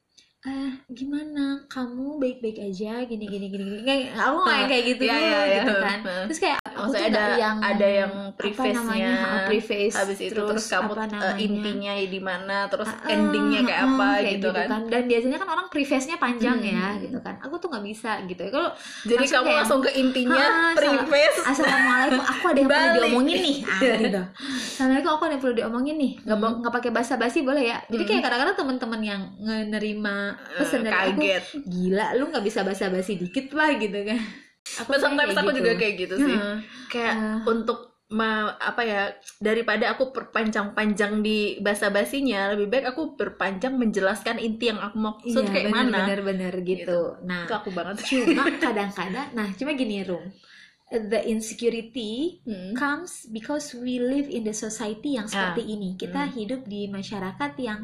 eh 0.44 0.72
gimana 0.88 1.68
kamu 1.68 2.16
baik-baik 2.18 2.56
aja 2.62 3.04
gini 3.04 3.26
gini 3.26 3.48
gini 3.48 3.64
gini 3.78 4.08
aku 4.10 4.36
nggak 4.38 4.58
yang 4.58 4.70
kayak 4.70 4.86
gitu 4.86 5.04
dulu 5.04 5.18
iya, 5.18 5.40
iya. 5.44 5.56
gitu 5.60 5.74
kan 5.78 6.00
Hmm. 6.00 6.26
terus 6.28 6.40
kayak 6.40 6.60
aku 6.78 6.84
Maksudnya 6.88 7.10
ada- 7.10 7.36
yang 7.36 7.58
ada 7.60 7.88
yang 7.90 8.12
preface-nya, 8.32 9.12
preface. 9.44 9.96
Habis 9.96 10.20
itu 10.22 10.38
terus, 10.38 10.66
kamu 10.68 10.86
apa 10.88 10.94
eh, 10.94 11.08
namanya? 11.10 11.34
intinya 11.38 11.94
di 11.98 12.20
mana 12.20 12.58
terus 12.66 12.86
Ah, 12.88 13.10
endingnya 13.10 13.60
kayak 13.64 13.80
ah, 13.80 13.90
apa 13.90 14.08
kayak 14.16 14.32
gitu, 14.32 14.48
kan. 14.52 14.68
dan 14.88 15.02
biasanya 15.04 15.38
kan 15.38 15.50
orang 15.50 15.68
preface-nya 15.68 16.16
panjang 16.16 16.58
Hmm. 16.58 16.70
ya 16.70 16.88
gitu 17.00 17.18
kan. 17.18 17.36
Aku 17.40 17.58
tuh 17.58 17.68
nggak 17.68 17.84
bisa 17.84 18.12
gitu 18.24 18.40
ya. 18.40 18.50
Kalau 18.50 18.70
jadi 19.04 19.16
langsung 19.18 19.34
kamu 19.34 19.44
kayak, 19.44 19.60
langsung 19.60 19.80
ke 19.82 19.92
intinya 19.96 20.46
preface. 20.74 21.38
assalamualaikum 21.44 22.22
aku 22.22 22.46
ada 22.46 22.60
yang 22.60 22.70
perlu 22.70 22.90
diomongin 22.96 23.38
nih. 23.40 23.58
Ah, 23.64 23.80
gitu. 24.04 24.22
Assalamualaikum 24.70 25.12
aku 25.12 25.24
ada 25.24 25.34
yang 25.34 25.42
perlu 25.42 25.56
diomongin 25.56 25.96
nih. 25.98 26.12
Nggak 26.22 26.38
Hmm. 26.38 26.56
nggak 26.60 26.74
pakai 26.74 26.92
basa 26.92 27.14
basi 27.16 27.42
boleh 27.42 27.64
ya. 27.66 27.78
Jadi 27.86 28.00
Hmm. 28.00 28.10
kayak 28.12 28.22
kadang-kadang 28.24 28.56
teman-teman 28.56 29.02
yang 29.02 29.22
menerima 29.38 30.16
pesan 30.54 30.82
dari 30.82 30.96
aku 31.10 31.22
gila 31.68 32.08
lu 32.14 32.28
nggak 32.28 32.44
bisa 32.44 32.62
basa 32.62 32.88
basi 32.88 33.16
dikit 33.16 33.50
lah 33.52 33.74
gitu 33.74 34.00
kan 34.04 34.20
aku 34.78 34.90
But 34.90 35.00
sometimes 35.00 35.30
kayak 35.30 35.40
aku 35.40 35.50
gitu. 35.50 35.60
juga 35.60 35.72
kayak 35.76 35.96
gitu 35.98 36.16
sih 36.20 36.36
Heeh. 36.36 36.58
kayak 36.88 37.14
Ah. 37.14 37.40
untuk 37.46 37.80
ma- 38.08 38.56
apa 38.56 38.82
ya 38.82 39.02
daripada 39.38 39.92
aku 39.92 40.16
perpanjang-panjang 40.16 41.20
di 41.20 41.38
bahasa 41.60 41.90
basinya 41.90 42.56
lebih 42.56 42.68
baik 42.70 42.86
aku 42.88 43.14
berpanjang 43.14 43.76
menjelaskan 43.76 44.40
inti 44.40 44.72
yang 44.72 44.80
aku 44.80 44.96
maksud 44.96 45.44
Iya, 45.44 45.52
kayak 45.52 45.68
bener, 45.68 45.84
mana 45.84 45.98
bener 46.02 46.20
bener 46.24 46.54
gitu 46.62 47.00
nah 47.22 47.44
itu 47.44 47.54
aku 47.54 47.70
banget 47.70 47.96
cuma 48.02 48.48
kadang-kadang 48.64 49.28
nah 49.34 49.52
cuma 49.52 49.72
gini 49.74 50.02
Rum 50.02 50.24
the 50.88 51.20
insecurity 51.22 52.40
Hmm. 52.42 52.72
comes 52.74 53.28
because 53.28 53.76
we 53.76 54.00
live 54.00 54.30
in 54.30 54.42
the 54.42 54.56
society 54.56 55.20
yang 55.20 55.28
seperti 55.28 55.68
ini 55.68 56.00
kita 56.00 56.22
Hmm. 56.22 56.32
hidup 56.32 56.62
di 56.64 56.88
masyarakat 56.88 57.52
yang 57.60 57.84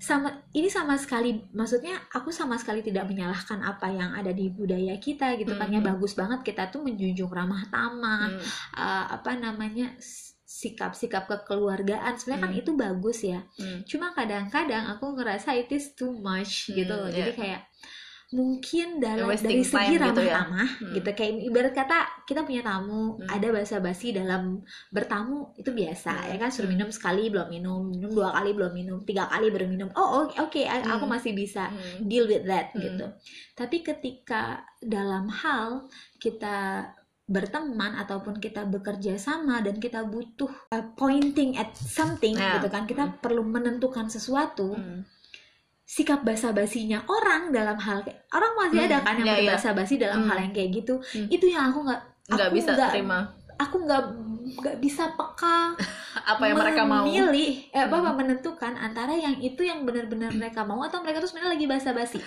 sama 0.00 0.32
ini 0.56 0.72
sama 0.72 0.96
sekali 0.96 1.44
maksudnya 1.52 1.92
aku 2.08 2.32
sama 2.32 2.56
sekali 2.56 2.80
tidak 2.80 3.04
menyalahkan 3.04 3.60
apa 3.60 3.92
yang 3.92 4.16
ada 4.16 4.32
di 4.32 4.48
budaya 4.48 4.96
kita 4.96 5.36
gitu 5.36 5.52
kan 5.60 5.68
ya 5.68 5.84
Hmm. 5.84 5.92
bagus 5.92 6.16
banget 6.16 6.40
kita 6.40 6.72
tuh 6.72 6.80
menjunjung 6.80 7.28
ramah 7.28 7.68
tamah 7.68 8.32
Hmm. 8.32 8.40
uh, 8.80 9.04
apa 9.12 9.36
namanya 9.36 9.92
sikap-sikap 10.42 11.28
kekeluargaan 11.28 12.16
sebenarnya 12.16 12.42
kan 12.42 12.52
Hmm. 12.52 12.60
itu 12.64 12.70
bagus 12.74 13.18
ya 13.22 13.44
Hmm. 13.60 13.84
cuma 13.84 14.10
kadang-kadang 14.10 14.88
aku 14.88 15.14
ngerasa 15.14 15.52
it 15.52 15.68
is 15.68 15.92
too 15.92 16.10
much 16.10 16.72
Hmm, 16.72 16.80
gitu 16.80 16.92
loh 16.96 17.06
jadi 17.06 17.30
iya. 17.30 17.38
kayak 17.38 17.60
mungkin 18.30 19.02
dalam 19.02 19.26
dari 19.26 19.66
segi 19.66 19.98
gitu 19.98 20.22
ya. 20.22 20.38
ramah-tamah 20.38 20.68
Hmm. 20.78 20.94
gitu 20.94 21.10
kayak 21.10 21.34
ibarat 21.42 21.74
kata 21.74 21.98
kita 22.22 22.46
punya 22.46 22.62
tamu 22.62 23.18
Hmm. 23.18 23.26
ada 23.26 23.50
basa-basi 23.50 24.14
dalam 24.14 24.62
bertamu 24.88 25.50
itu 25.56 25.66
biasa 25.68 26.14
Hmm. 26.14 26.28
ya 26.30 26.36
kan 26.38 26.48
suruh 26.48 26.70
Hmm. 26.70 26.78
minum 26.78 26.90
sekali 26.90 27.26
belum 27.26 27.50
minum 27.50 27.90
minum 27.90 28.06
dua 28.08 28.30
kali 28.30 28.54
belum 28.54 28.70
minum 28.70 28.98
tiga 29.02 29.26
kali 29.26 29.50
baru 29.50 29.66
minum 29.66 29.90
oh 29.92 30.24
oke 30.24 30.38
oke, 30.38 30.62
aku 30.62 31.04
Hmm. 31.04 31.10
masih 31.10 31.32
bisa 31.32 31.68
Hmm. 31.68 32.06
deal 32.06 32.24
with 32.24 32.46
that 32.46 32.70
Hmm. 32.70 32.78
gitu 32.80 33.06
tapi 33.52 33.82
ketika 33.82 34.42
dalam 34.78 35.26
hal 35.26 35.90
kita 36.16 36.86
berteman 37.26 37.94
ataupun 37.96 38.38
kita 38.38 38.62
bekerja 38.64 39.14
sama 39.14 39.58
dan 39.58 39.78
kita 39.78 40.02
butuh 40.02 40.50
uh, 40.70 40.86
pointing 40.94 41.54
at 41.54 41.70
something 41.74 42.34
Ya. 42.34 42.58
gitu 42.58 42.66
kan 42.66 42.86
kita 42.86 43.18
perlu 43.18 43.42
menentukan 43.42 44.06
sesuatu 44.06 44.74
Hmm. 44.74 45.02
Sikap 45.90 46.22
basa-basinya 46.22 47.02
orang 47.10 47.50
dalam 47.50 47.74
hal 47.74 48.06
kayak 48.06 48.22
orang 48.30 48.52
masih 48.54 48.78
Hmm, 48.78 48.86
ada 48.86 48.96
kan 49.02 49.14
yang 49.18 49.26
iya, 49.26 49.34
iya. 49.34 49.38
berbasa-basi 49.50 49.94
dalam 49.98 50.22
Hmm. 50.22 50.28
hal 50.30 50.38
yang 50.46 50.52
kayak 50.54 50.70
gitu 50.70 50.94
Hmm. 51.02 51.26
itu 51.26 51.46
yang 51.50 51.74
aku 51.74 51.82
nggak 51.82 52.00
nggak 52.30 52.50
bisa 52.54 52.70
nggak- 52.70 52.92
terima 52.94 53.18
aku 53.58 53.76
nggak 53.82 54.02
nggak 54.50 54.76
bisa 54.78 55.04
peka 55.18 55.58
apa 56.30 56.42
yang 56.46 56.56
mereka 56.56 56.82
mau 56.86 57.02
memilih 57.02 57.66
eh, 57.68 57.82
apa, 57.82 57.96
Hmm. 57.98 58.06
apa, 58.06 58.10
menentukan 58.16 58.72
antara 58.78 59.10
yang 59.12 59.34
itu 59.42 59.66
yang 59.66 59.82
benar-benar 59.82 60.30
mereka 60.30 60.62
mau 60.62 60.78
atau 60.80 61.02
mereka 61.02 61.18
tuh 61.18 61.28
sebenarnya 61.28 61.58
lagi 61.58 61.66
basa-basi 61.66 62.18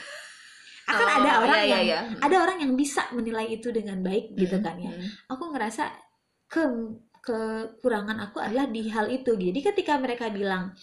akan 0.83 1.07
Oh, 1.07 1.15
ada 1.23 1.31
orang 1.39 1.57
iya, 1.57 1.63
iya, 1.63 1.71
yang 1.71 1.85
iya. 1.87 1.99
ada 2.19 2.35
orang 2.43 2.57
yang 2.59 2.73
bisa 2.75 3.07
menilai 3.15 3.47
itu 3.47 3.71
dengan 3.71 4.03
baik 4.03 4.35
gitu 4.35 4.59
Hmm, 4.59 4.65
kan 4.67 4.75
ya 4.75 4.91
hmm. 4.91 5.31
aku 5.31 5.43
ngerasa 5.55 5.87
ke 6.45 6.63
kekurangan 7.23 8.19
aku 8.19 8.43
adalah 8.43 8.67
di 8.67 8.91
hal 8.91 9.07
itu 9.07 9.31
jadi 9.31 9.55
ketika 9.63 9.95
mereka 9.95 10.27
bilang 10.27 10.75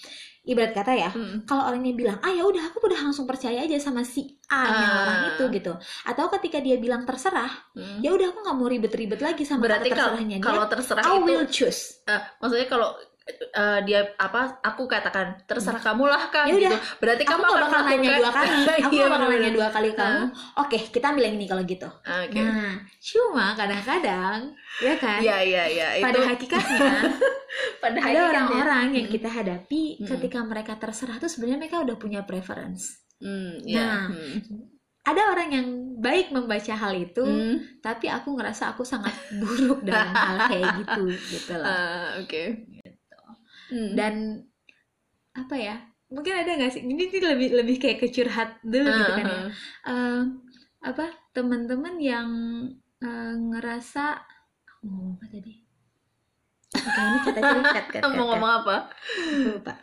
ibarat 0.43 0.73
kata 0.73 0.93
ya 0.95 1.11
Hmm. 1.13 1.45
kalau 1.45 1.69
orangnya 1.69 1.93
bilang 1.93 2.17
ah 2.19 2.29
ya 2.29 2.43
udah 2.43 2.73
aku 2.73 2.81
udah 2.83 3.01
langsung 3.03 3.25
percaya 3.25 3.61
aja 3.61 3.77
sama 3.77 4.01
si 4.03 4.41
A 4.49 4.61
nya 4.65 4.73
Ah. 4.83 4.99
orang 5.03 5.21
itu 5.31 5.45
gitu 5.53 5.73
atau 6.07 6.25
ketika 6.35 6.59
dia 6.59 6.77
bilang 6.77 7.05
terserah 7.05 7.53
Hmm. 7.77 8.01
ya 8.01 8.11
udah 8.11 8.27
aku 8.29 8.39
nggak 8.41 8.57
mau 8.57 8.67
ribet-ribet 8.67 9.21
lagi 9.21 9.45
sama 9.45 9.69
berarti 9.69 9.89
kata 9.89 9.95
kalau 9.95 10.09
terserahnya 10.11 10.37
dia 10.37 10.45
kalau 10.45 10.65
terserah 10.67 11.03
I 11.03 11.13
itu 11.13 11.25
will 11.25 11.47
choose 11.47 11.81
eh, 12.05 12.21
maksudnya 12.39 12.67
kalau 12.67 12.89
eh, 13.29 13.79
dia 13.85 14.01
apa 14.17 14.59
aku 14.61 14.85
katakan 14.85 15.39
terserah 15.45 15.79
kamu 15.79 16.09
lah 16.09 16.29
kan 16.29 16.49
Ya 16.49 16.57
gitu. 16.57 16.77
Berarti 16.99 17.23
aku 17.23 17.31
kamu 17.31 17.45
akan 17.45 17.61
bakal 17.63 17.81
nanya 17.85 18.11
dua 18.17 18.31
kali. 18.31 18.51
Aku 18.85 18.93
Iya, 18.93 19.05
bakal 19.07 19.29
nanya 19.29 19.51
dua 19.51 19.69
kali 19.69 19.91
kamu 19.93 20.23
oke 20.57 20.79
kita 20.91 21.07
ambil 21.11 21.25
yang 21.25 21.37
ini 21.37 21.47
kalau 21.47 21.63
gitu. 21.63 21.89
Oke. 21.91 22.41
Nah 22.41 22.73
cuma 22.99 23.45
kadang-kadang 23.55 24.39
ya 24.81 24.95
kan? 24.97 25.19
Iya 25.21 25.37
iya 25.43 25.63
iya 25.67 25.87
pada 26.01 26.21
hakikatnya 26.25 26.81
pada 27.83 27.99
ada 27.99 28.21
orang-orang 28.29 28.87
yang 28.95 29.07
Hmm. 29.07 29.15
kita 29.15 29.29
hadapi 29.29 29.83
Hmm. 29.99 30.09
ketika 30.09 30.39
mereka 30.43 30.73
terserah 30.75 31.17
tuh 31.17 31.29
sebenarnya 31.29 31.59
mereka 31.61 31.77
udah 31.81 31.97
punya 31.97 32.21
preference. 32.23 33.05
Hmm, 33.21 33.61
iya. 33.63 33.85
Nah, 33.85 34.05
Hmm. 34.09 34.65
ada 35.01 35.23
orang 35.29 35.49
yang 35.51 35.67
baik 35.97 36.29
membaca 36.31 36.73
hal 36.73 36.93
itu 36.95 37.21
Hmm. 37.21 37.57
tapi 37.79 38.07
aku 38.07 38.33
ngerasa 38.33 38.73
aku 38.73 38.81
sangat 38.83 39.13
buruk 39.37 39.81
dalam 39.83 40.09
hal 40.09 40.37
kayak 40.47 40.85
gitu 40.85 41.03
gitu 41.31 41.53
loh. 41.55 41.67
Ah, 41.73 42.17
oke 42.17 42.45
Hmm. 43.71 43.95
dan 43.95 44.15
apa 45.35 45.55
ya 45.55 45.77
mungkin 46.11 46.35
ada 46.35 46.59
nggak 46.59 46.73
sih? 46.75 46.83
Ini 46.83 47.05
sih 47.07 47.23
lebih 47.23 47.49
lebih 47.55 47.77
kayak 47.79 47.99
kecurhat 48.03 48.59
dulu 48.67 48.91
gitu 48.91 49.13
kan 49.15 49.27
ya. 49.31 49.41
Eh, 49.87 50.23
apa 50.83 51.07
teman-teman 51.31 51.95
yang 52.03 52.29
eh, 52.99 53.35
ngerasa 53.39 54.19
mau 54.83 54.91
ngomong 54.91 55.15
apa 55.21 55.27
tadi? 55.31 55.53
Oke, 56.71 57.03
ini 57.03 57.61
kata 57.71 58.07
ah. 58.07 58.11
mau 58.15 58.27
ngomong 58.35 58.53
apa? 58.63 58.77
Lupa. 59.47 59.75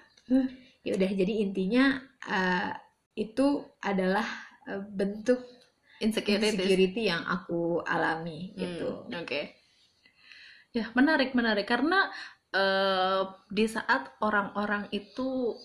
Ya 0.83 0.91
udah 0.95 1.09
jadi 1.15 1.33
intinya 1.43 1.99
eh, 2.27 2.71
itu 3.15 3.63
adalah 3.79 4.27
eh, 4.67 4.83
bentuk 4.83 5.39
insecurity 6.03 6.53
insecurity 6.53 7.01
yang 7.09 7.25
aku 7.25 7.81
alami 7.87 8.53
Hmm, 8.53 8.59
gitu 8.61 8.89
oke. 9.09 9.41
Ya 10.75 10.85
menarik 10.93 11.33
menarik. 11.33 11.65
Karena 11.65 12.11
eh, 12.53 13.21
di 13.51 13.65
saat 13.67 14.15
orang-orang 14.21 14.87
itu 14.91 15.55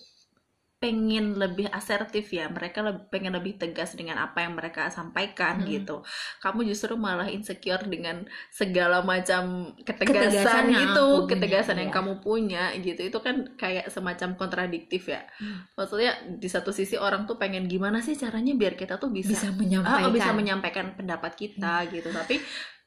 pengen 0.83 1.39
lebih 1.39 1.71
asertif 1.71 2.35
ya 2.35 2.51
mereka 2.51 2.83
lebih 2.83 3.07
pengen 3.07 3.39
lebih 3.39 3.55
tegas 3.55 3.95
dengan 3.95 4.19
apa 4.19 4.43
yang 4.43 4.59
mereka 4.59 4.91
sampaikan 4.91 5.63
Hmm. 5.63 5.71
gitu 5.71 6.03
kamu 6.43 6.67
justru 6.75 6.99
malah 6.99 7.31
insecure 7.31 7.87
dengan 7.87 8.27
segala 8.51 8.99
macam 9.07 9.71
ketegasan, 9.87 10.11
Ketegasan 10.11 10.65
gitu 10.75 11.07
aku 11.07 11.31
punya, 11.31 11.31
ketegasan 11.39 11.77
yang 11.79 11.87
iya. 11.87 11.95
kamu 11.95 12.13
punya 12.19 12.63
gitu 12.83 12.99
itu 12.99 13.19
kan 13.23 13.55
kayak 13.55 13.95
semacam 13.95 14.35
kontradiktif 14.35 15.07
ya 15.07 15.23
Hmm. 15.39 15.63
maksudnya 15.79 16.19
di 16.43 16.51
satu 16.51 16.75
sisi 16.75 16.99
orang 16.99 17.31
tuh 17.31 17.39
pengen 17.39 17.71
gimana 17.71 18.03
sih 18.03 18.19
caranya 18.19 18.51
biar 18.59 18.75
kita 18.75 18.99
tuh 18.99 19.15
bisa 19.15 19.39
bisa 19.39 19.55
Ah, 19.55 19.55
menyampaikan 19.55 20.11
bisa 20.11 20.31
menyampaikan 20.35 20.87
pendapat 20.99 21.39
kita 21.39 21.87
gitu 21.95 22.11
tapi 22.11 22.43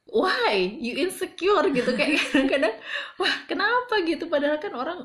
why? 0.10 0.56
You 0.80 0.98
insecure 1.06 1.66
gitu. 1.72 1.92
Kayak 1.94 2.20
kadang-kadang 2.32 2.76
wah 3.18 3.36
kenapa? 3.50 4.02
gitu. 4.06 4.28
Padahal 4.30 4.58
kan 4.62 4.74
orang 4.76 5.00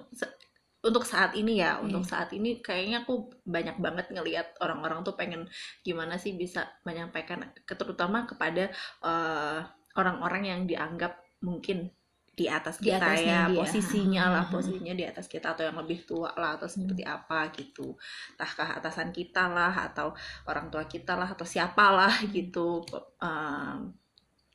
untuk 0.80 1.04
saat 1.04 1.37
ini 1.37 1.61
ya 1.61 1.76
untuk 1.85 2.09
saat 2.09 2.33
ini 2.33 2.64
kayaknya 2.64 3.04
aku 3.04 3.28
banyak 3.45 3.76
banget 3.85 4.07
ngelihat 4.16 4.57
orang-orang 4.64 5.04
tuh 5.04 5.12
pengen 5.12 5.45
gimana 5.85 6.16
sih 6.16 6.33
bisa 6.40 6.73
menyampaikan 6.88 7.45
terutama 7.69 8.25
kepada 8.25 8.73
eh, 9.04 9.59
orang-orang 10.00 10.42
yang 10.49 10.61
dianggap 10.64 11.21
mungkin 11.45 11.92
di 12.33 12.49
atas 12.49 12.80
Di 12.80 12.97
kita 12.97 12.97
atasnya 12.97 13.37
ya 13.37 13.40
dia. 13.45 13.57
posisinya 13.61 14.25
lah 14.33 14.45
Hmm. 14.49 14.52
posisinya 14.57 14.95
di 14.97 15.04
atas 15.04 15.28
kita 15.28 15.52
atau 15.52 15.69
yang 15.69 15.76
lebih 15.76 16.09
tua 16.09 16.33
lah 16.40 16.57
atau 16.57 16.64
seperti 16.64 17.04
apa 17.04 17.52
gitu. 17.52 17.92
Entahkah 18.33 18.80
atasan 18.80 19.12
kita 19.12 19.52
lah 19.52 19.92
atau 19.92 20.16
orang 20.49 20.73
tua 20.73 20.88
kita 20.88 21.12
lah 21.21 21.28
atau 21.37 21.45
siapalah 21.45 22.25
gitu 22.33 22.80
um, 23.21 23.92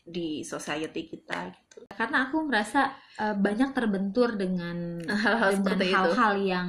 di 0.05 0.45
society 0.45 1.09
kita 1.09 1.49
gitu 1.49 1.89
karena 1.89 2.29
aku 2.29 2.45
merasa 2.45 2.87
eh, 3.17 3.33
banyak 3.33 3.73
terbentur 3.73 4.37
dengan 4.37 5.01
hal-hal 5.03 5.49
dengan 5.57 5.81
hal-hal 5.81 6.33
yang 6.37 6.67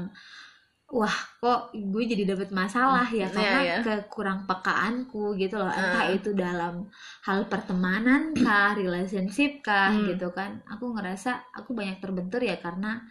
wah 0.87 1.13
kok 1.37 1.75
gue 1.75 2.03
jadi 2.07 2.33
dapat 2.33 2.55
masalah 2.55 3.05
ya 3.11 3.27
Iya, 3.27 3.35
karena 3.35 3.61
iya. 3.61 3.77
kekurang 3.83 4.47
pekaanku 4.47 5.35
gitu 5.35 5.59
loh 5.59 5.67
entah 5.69 6.07
Ah. 6.07 6.15
itu 6.15 6.31
dalam 6.33 6.87
hal 7.23 7.45
pertemanan 7.45 8.31
kah 8.33 8.73
relationship 8.81 9.61
kah 9.61 9.91
Hmm. 9.91 10.09
gitu 10.09 10.31
kan 10.31 10.63
aku 10.65 10.95
ngerasa 10.95 11.53
aku 11.53 11.75
banyak 11.75 11.99
terbentur 11.99 12.39
ya 12.41 12.57
karena 12.57 13.03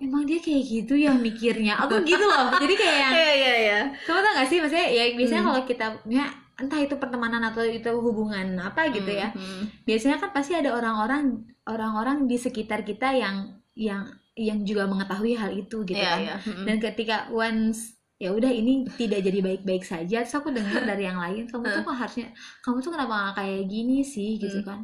emang 0.00 0.24
dia 0.24 0.40
kayak 0.40 0.64
gitu 0.64 0.94
ya 0.96 1.12
mikirnya 1.12 1.76
aku 1.76 2.00
gitu 2.06 2.24
loh 2.24 2.56
jadi 2.56 2.74
kayak 2.78 2.96
yang 2.96 3.12
iya 3.20 3.32
iya 3.36 3.54
iya 3.60 3.80
kamu 4.06 4.18
tau 4.22 4.32
gak 4.32 4.48
sih 4.48 4.58
maksudnya 4.62 4.88
ya 4.88 5.04
biasanya 5.12 5.42
Hmm. 5.44 5.48
kalau 5.52 5.62
kita 5.66 5.86
ya 6.08 6.26
entah 6.62 6.80
itu 6.80 6.94
pertemanan 7.02 7.42
atau 7.50 7.62
itu 7.64 7.88
hubungan 7.90 8.46
apa 8.60 8.80
gitu 8.92 9.10
ya. 9.10 9.32
Hmm, 9.32 9.68
biasanya 9.88 10.16
kan 10.22 10.30
pasti 10.36 10.52
ada 10.54 10.70
orang-orang 10.78 11.24
orang-orang 11.66 12.28
di 12.30 12.36
sekitar 12.36 12.80
kita 12.84 13.12
yang 13.16 13.36
yang 13.74 14.02
yang 14.36 14.58
juga 14.64 14.86
mengetahui 14.86 15.34
hal 15.36 15.50
itu 15.52 15.82
gitu 15.84 15.98
iya 15.98 16.10
kan. 16.16 16.20
iya. 16.22 16.36
Hmm. 16.40 16.64
dan 16.68 16.76
ketika 16.80 17.16
once 17.32 17.96
ya 18.20 18.30
udah 18.36 18.52
ini 18.52 18.84
tidak 19.00 19.24
jadi 19.24 19.38
baik-baik 19.40 19.80
saja 19.84 20.20
terus 20.22 20.36
aku 20.36 20.52
dengar 20.52 20.80
dari 20.90 21.08
yang 21.08 21.16
lain 21.18 21.48
kamu 21.48 21.64
tuh 21.66 21.82
kok 21.82 21.96
harusnya 21.96 22.26
kamu 22.60 22.78
tuh 22.84 22.92
kenapa 22.92 23.14
nggak 23.16 23.34
kayak 23.40 23.62
gini 23.66 23.96
sih? 24.04 24.36
gitu 24.36 24.60
Hmm. 24.60 24.68
kan 24.68 24.80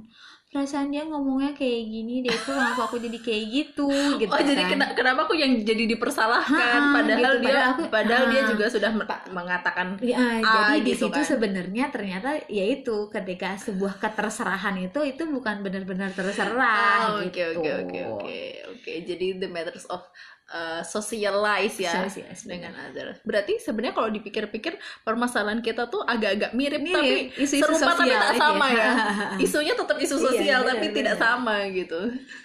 perasaan 0.56 0.88
dia 0.88 1.04
ngomongnya 1.04 1.52
kayak 1.52 1.82
gini 1.84 2.14
deh 2.20 2.32
tuh 2.34 2.50
kenapa 2.50 2.82
aku 2.82 2.96
jadi 2.98 3.18
kayak 3.18 3.44
gitu 3.46 3.88
gitu 4.20 4.26
Oh 4.26 4.40
jadi 4.40 4.56
kan. 4.58 4.70
kena- 4.72 4.94
kenapa 4.94 5.20
aku 5.22 5.34
yang 5.34 5.52
jadi 5.60 5.84
dipersalahkan 5.86 6.56
Ha-ha, 6.80 6.94
padahal 6.94 7.32
gitu. 7.34 7.42
dia 7.42 7.52
Padahal 7.52 7.68
aku- 7.70 7.90
padahal 7.90 8.24
dia 8.26 8.40
ha. 8.40 8.48
juga 8.48 8.64
sudah 8.66 8.90
me- 8.90 9.04
mengatakan 9.30 9.86
Ya, 10.00 10.16
Ah, 10.16 10.40
jadi 10.40 10.80
di 10.80 10.90
gitu 10.90 11.06
situ 11.06 11.12
kan. 11.14 11.28
sebenarnya 11.28 11.84
ternyata 11.88 12.28
yaitu 12.46 12.96
ketika 13.08 13.54
sebuah 13.56 13.98
keterserahan 13.98 14.80
itu 14.80 15.00
itu 15.02 15.22
bukan 15.26 15.60
benar-benar 15.60 16.08
terserah 16.10 17.12
Oh, 17.12 17.20
oke 17.20 17.28
gitu. 17.30 17.60
oke 17.60 17.70
oke 17.82 18.00
oke 18.14 18.40
oke 18.72 18.92
jadi 19.02 19.26
the 19.36 19.46
matters 19.46 19.84
of 19.86 20.00
uh, 20.48 20.82
socialize 20.82 21.76
ya 21.76 22.06
Socialize, 22.06 22.42
dengan 22.44 22.72
benar. 22.72 22.90
others. 22.90 23.18
Berarti 23.22 23.58
sebenarnya 23.58 23.94
kalau 23.94 24.10
dipikir-pikir 24.10 24.74
permasalahan 25.02 25.58
kita 25.60 25.86
tuh 25.86 26.02
agak-agak 26.02 26.52
mirip, 26.52 26.82
tapi 26.84 27.30
Mirip, 27.30 27.40
isu-isu 27.40 27.62
serupa 27.64 27.94
tapi 27.94 28.06
sosial 28.06 28.20
tak 28.20 28.30
aja. 28.30 28.40
sama 28.40 28.66
ya. 28.70 28.90
Isunya 29.44 29.74
tetap 29.74 29.96
isu 29.96 30.16
Iya, 30.16 30.24
sosial 30.24 30.60
benar, 30.62 30.70
tapi 30.72 30.86
tidak 30.92 31.16
benar. 31.16 31.24
sama 31.24 31.54
gitu. 31.70 32.00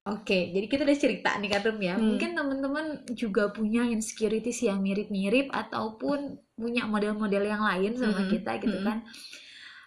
Oke, 0.08 0.40
jadi 0.52 0.66
kita 0.66 0.82
udah 0.84 0.98
cerita 0.98 1.30
nih 1.38 1.50
Katum 1.50 1.78
ya. 1.78 1.96
Hmm. 1.96 2.06
Mungkin 2.14 2.30
teman-teman 2.34 2.86
juga 3.14 3.44
punya 3.50 3.84
insecurities 3.86 4.62
yang 4.62 4.80
mirip-mirip 4.80 5.50
ataupun 5.50 6.20
punya 6.54 6.86
model-model 6.86 7.44
yang 7.44 7.62
lain 7.62 7.98
sama 7.98 8.22
Hmm, 8.22 8.30
kita 8.30 8.52
gitu 8.60 8.78
hmm. 8.78 8.86
kan. 8.86 8.98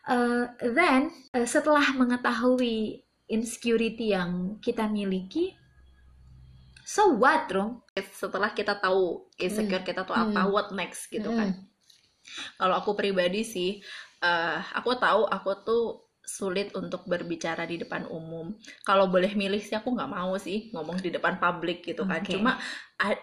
Eh, 0.04 0.44
then 0.70 1.02
eh, 1.32 1.48
setelah 1.48 1.84
mengetahui 1.96 3.00
insecurity 3.24 4.12
yang 4.12 4.60
kita 4.60 4.84
miliki, 4.84 5.56
so 6.84 7.16
what, 7.16 7.48
Rom? 7.48 7.80
Setelah 7.96 8.52
kita 8.52 8.76
tahu 8.78 9.26
insecure 9.40 9.82
kita 9.82 10.04
tuh 10.04 10.14
apa, 10.14 10.40
Hmm. 10.44 10.52
what 10.52 10.68
next 10.76 11.08
gitu 11.08 11.28
Hmm. 11.32 11.38
kan. 11.38 11.48
Kalau 12.56 12.74
aku 12.80 12.96
pribadi 12.96 13.44
sih, 13.44 13.80
eh, 14.22 14.58
aku 14.76 14.96
tahu 14.96 15.28
aku 15.28 15.50
tuh 15.64 15.84
sulit 16.24 16.72
untuk 16.72 17.04
berbicara 17.04 17.68
di 17.68 17.76
depan 17.76 18.08
umum. 18.08 18.56
Kalau 18.80 19.12
boleh 19.12 19.36
milih 19.36 19.60
sih 19.60 19.76
aku 19.76 19.92
nggak 19.92 20.08
mau 20.08 20.32
sih 20.40 20.72
ngomong 20.72 20.96
di 21.04 21.12
depan 21.12 21.36
publik 21.36 21.84
gitu 21.84 22.08
kan. 22.08 22.24
Oke. 22.24 22.32
Cuma 22.32 22.56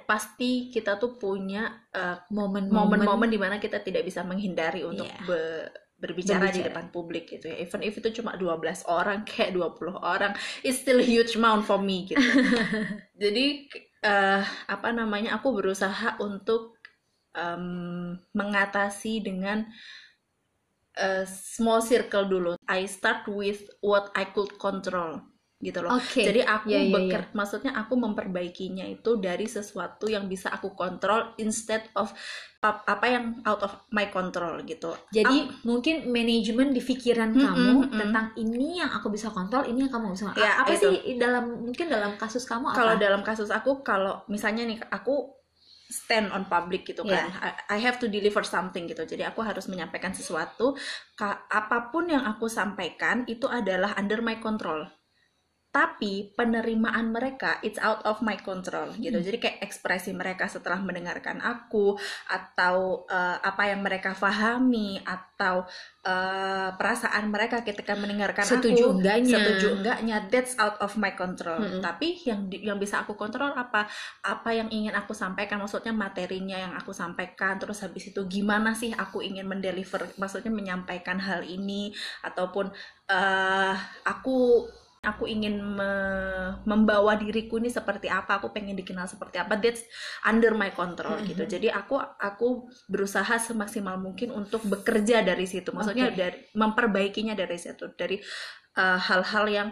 pasti 0.06 0.70
kita 0.70 1.01
tuh 1.01 1.18
punya 1.18 1.65
uh, 1.98 2.22
momen-momen 2.30 3.01
momen-momen 3.01 3.30
di 3.34 3.41
mana 3.41 3.58
kita 3.58 3.82
tidak 3.82 4.06
bisa 4.06 4.22
menghindari 4.22 4.86
untuk 4.86 5.10
Iya. 5.10 5.25
be- 5.25 5.72
berbicara, 6.01 6.50
di 6.50 6.65
Berbicara. 6.65 6.67
depan 6.74 6.86
publik 6.89 7.29
gitu 7.29 7.46
ya. 7.53 7.62
Even 7.62 7.86
if 7.86 7.93
itu 8.01 8.10
cuma 8.20 8.34
12 8.34 8.89
orang 8.89 9.22
kayak 9.29 9.53
20 9.53 10.01
orang, 10.01 10.34
it's 10.65 10.81
still 10.81 10.98
a 10.98 11.05
huge 11.05 11.38
amount 11.38 11.63
for 11.70 11.77
me 11.77 12.10
gitu. 12.10 12.25
Jadi 13.22 13.70
eh, 14.01 14.41
apa 14.65 14.89
namanya? 14.89 15.38
Aku 15.38 15.53
berusaha 15.53 16.17
untuk 16.17 16.81
em, 17.38 18.17
mengatasi 18.34 19.22
dengan 19.22 19.70
eh, 20.98 21.25
small 21.29 21.86
circle 21.86 22.25
dulu. 22.25 22.51
I 22.65 22.89
start 22.89 23.29
with 23.29 23.70
what 23.86 24.10
I 24.17 24.25
could 24.25 24.58
control 24.58 25.22
gitu 25.62 25.80
loh. 25.86 25.94
Oke. 25.96 26.25
Jadi 26.25 26.41
aku 26.41 26.70
Iya, 26.70 26.82
iya, 26.84 26.89
beker, 26.94 27.22
maksudnya 27.38 27.72
aku 27.77 27.94
memperbaikinya 27.98 28.86
itu 28.89 29.18
dari 29.22 29.46
sesuatu 29.46 30.10
yang 30.10 30.25
bisa 30.25 30.50
aku 30.50 30.74
kontrol 30.74 31.34
instead 31.38 31.86
of 31.96 32.10
ap- 32.62 32.86
apa 32.86 33.06
yang 33.10 33.25
out 33.46 33.62
of 33.65 33.74
my 33.94 34.10
control 34.10 34.62
gitu. 34.65 34.94
Jadi 35.13 35.62
mungkin 35.65 36.10
manajemen 36.10 36.74
di 36.74 36.82
pikiran 36.82 37.32
Mm-mm, 37.36 37.44
kamu 37.44 37.75
mm-mm. 37.84 37.91
tentang 38.00 38.25
ini 38.38 38.82
yang 38.82 38.91
aku 38.98 39.08
bisa 39.13 39.30
kontrol, 39.34 39.63
ini 39.70 39.86
yang 39.88 39.91
kamu 39.94 40.13
bisa. 40.15 40.34
Ya, 40.38 40.50
apa 40.62 40.74
itu. 40.77 40.89
sih 40.89 41.18
dalam 41.20 41.46
mungkin 41.68 41.88
dalam 41.91 42.12
kasus 42.22 42.44
kamu 42.48 42.68
apa? 42.70 42.77
Kalau 42.77 42.94
dalam 43.03 43.22
kasus 43.27 43.50
aku, 43.51 43.72
kalau 43.84 44.24
misalnya 44.34 44.63
nih 44.70 44.80
aku 44.98 45.15
stand 45.91 46.32
on 46.36 46.44
public 46.53 46.82
gitu 46.88 47.03
kan, 47.03 47.25
I, 47.36 47.75
I 47.75 47.77
have 47.86 47.98
to 48.00 48.08
deliver 48.08 48.44
something 48.48 48.88
gitu. 48.91 49.03
Jadi 49.03 49.24
aku 49.27 49.44
harus 49.44 49.65
menyampaikan 49.72 50.15
sesuatu. 50.15 50.68
Ka- 51.20 51.44
apa 51.51 51.91
pun 51.91 52.08
yang 52.08 52.24
aku 52.32 52.48
sampaikan 52.48 53.27
itu 53.27 53.46
adalah 53.60 53.91
under 54.00 54.20
my 54.24 54.39
control. 54.39 54.88
Tapi 55.72 56.36
penerimaan 56.36 57.16
mereka 57.16 57.63
it's 57.63 57.80
out 57.80 58.04
of 58.04 58.20
my 58.20 58.36
control 58.36 58.92
gitu. 59.00 59.16
Hmm. 59.16 59.25
Jadi 59.25 59.38
kayak 59.40 59.58
ekspresi 59.63 60.12
mereka 60.12 60.51
setelah 60.51 60.84
mendengarkan 60.84 61.40
aku 61.40 61.96
atau 62.28 63.08
eh, 63.08 63.38
apa 63.40 63.72
yang 63.72 63.80
mereka 63.80 64.12
pahami 64.12 65.00
atau 65.08 65.63
eh, 66.04 66.70
perasaan 66.75 67.30
mereka 67.30 67.62
ketika 67.62 67.94
mendengarkan 67.94 68.44
setuju 68.44 68.90
aku 68.90 68.98
enggaknya? 69.00 69.38
setuju 69.38 69.68
enggaknya 69.78 70.18
that's 70.34 70.54
out 70.58 70.78
of 70.82 70.98
my 70.98 71.13
control 71.13 71.62
Mm-mm. 71.62 71.80
tapi 71.80 72.18
yang 72.25 72.50
yang 72.50 72.78
bisa 72.82 73.06
aku 73.06 73.13
kontrol 73.13 73.54
apa 73.54 73.86
apa 74.25 74.50
yang 74.51 74.68
ingin 74.74 74.98
aku 74.98 75.13
sampaikan 75.13 75.62
maksudnya 75.62 75.94
materinya 75.94 76.58
yang 76.58 76.74
aku 76.74 76.90
sampaikan 76.92 77.62
terus 77.62 77.86
habis 77.86 78.10
itu 78.10 78.22
gimana 78.25 78.74
sih 78.74 78.90
aku 78.92 79.22
ingin 79.22 79.46
mendeliver 79.46 80.10
maksudnya 80.18 80.50
menyampaikan 80.50 81.22
hal 81.22 81.46
ini 81.46 81.94
ataupun 82.25 82.74
eh 83.12 83.75
aku 84.08 84.66
aku 85.01 85.25
ingin 85.25 85.58
me- 85.58 86.62
membawa 86.70 87.17
diriku 87.17 87.58
ini 87.58 87.74
seperti 87.74 88.05
apa 88.05 88.38
aku 88.38 88.53
pengen 88.53 88.77
dikenal 88.77 89.10
seperti 89.10 89.41
apa 89.41 89.58
that's 89.58 89.81
under 90.22 90.53
my 90.53 90.70
control 90.70 91.17
Mhm. 91.17 91.25
gitu 91.25 91.43
jadi 91.58 91.74
aku 91.74 91.98
aku 91.98 92.70
berusaha 92.86 93.41
semaksimal 93.41 93.98
mungkin 93.98 94.29
untuk 94.29 94.62
bekerja 94.62 95.25
dari 95.25 95.50
situ 95.50 95.74
maksudnya 95.74 96.13
Oke. 96.13 96.17
dari 96.22 96.38
memperbaikinya 96.53 97.34
dari 97.34 97.58
situ 97.58 97.89
dari 97.98 98.22
uh, 98.77 99.00
hal-hal 99.01 99.46
yang 99.50 99.70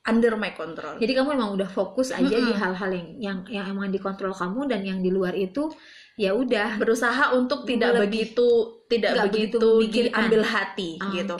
under 0.00 0.32
my 0.34 0.50
control 0.56 0.96
Jadi 0.98 1.12
kamu 1.12 1.36
emang 1.36 1.50
udah 1.54 1.68
fokus 1.70 2.10
aja 2.10 2.24
di 2.26 2.50
Mm-mm. 2.50 2.56
hal-hal 2.58 2.90
yang 2.90 3.08
yang 3.20 3.38
yang 3.46 3.66
emang 3.68 3.92
dikontrol 3.92 4.32
kamu 4.32 4.66
dan 4.66 4.80
yang 4.82 4.98
di 4.98 5.12
luar 5.12 5.36
itu 5.36 5.70
ya 6.16 6.32
udah. 6.34 6.80
berusaha 6.80 7.36
untuk 7.36 7.62
tidak 7.62 7.94
begitu 8.00 8.80
tidak 8.90 9.28
begitu, 9.28 9.60
begitu 9.60 10.08
diambil 10.10 10.42
hati 10.42 10.96
Ah, 10.98 11.12
gitu. 11.14 11.36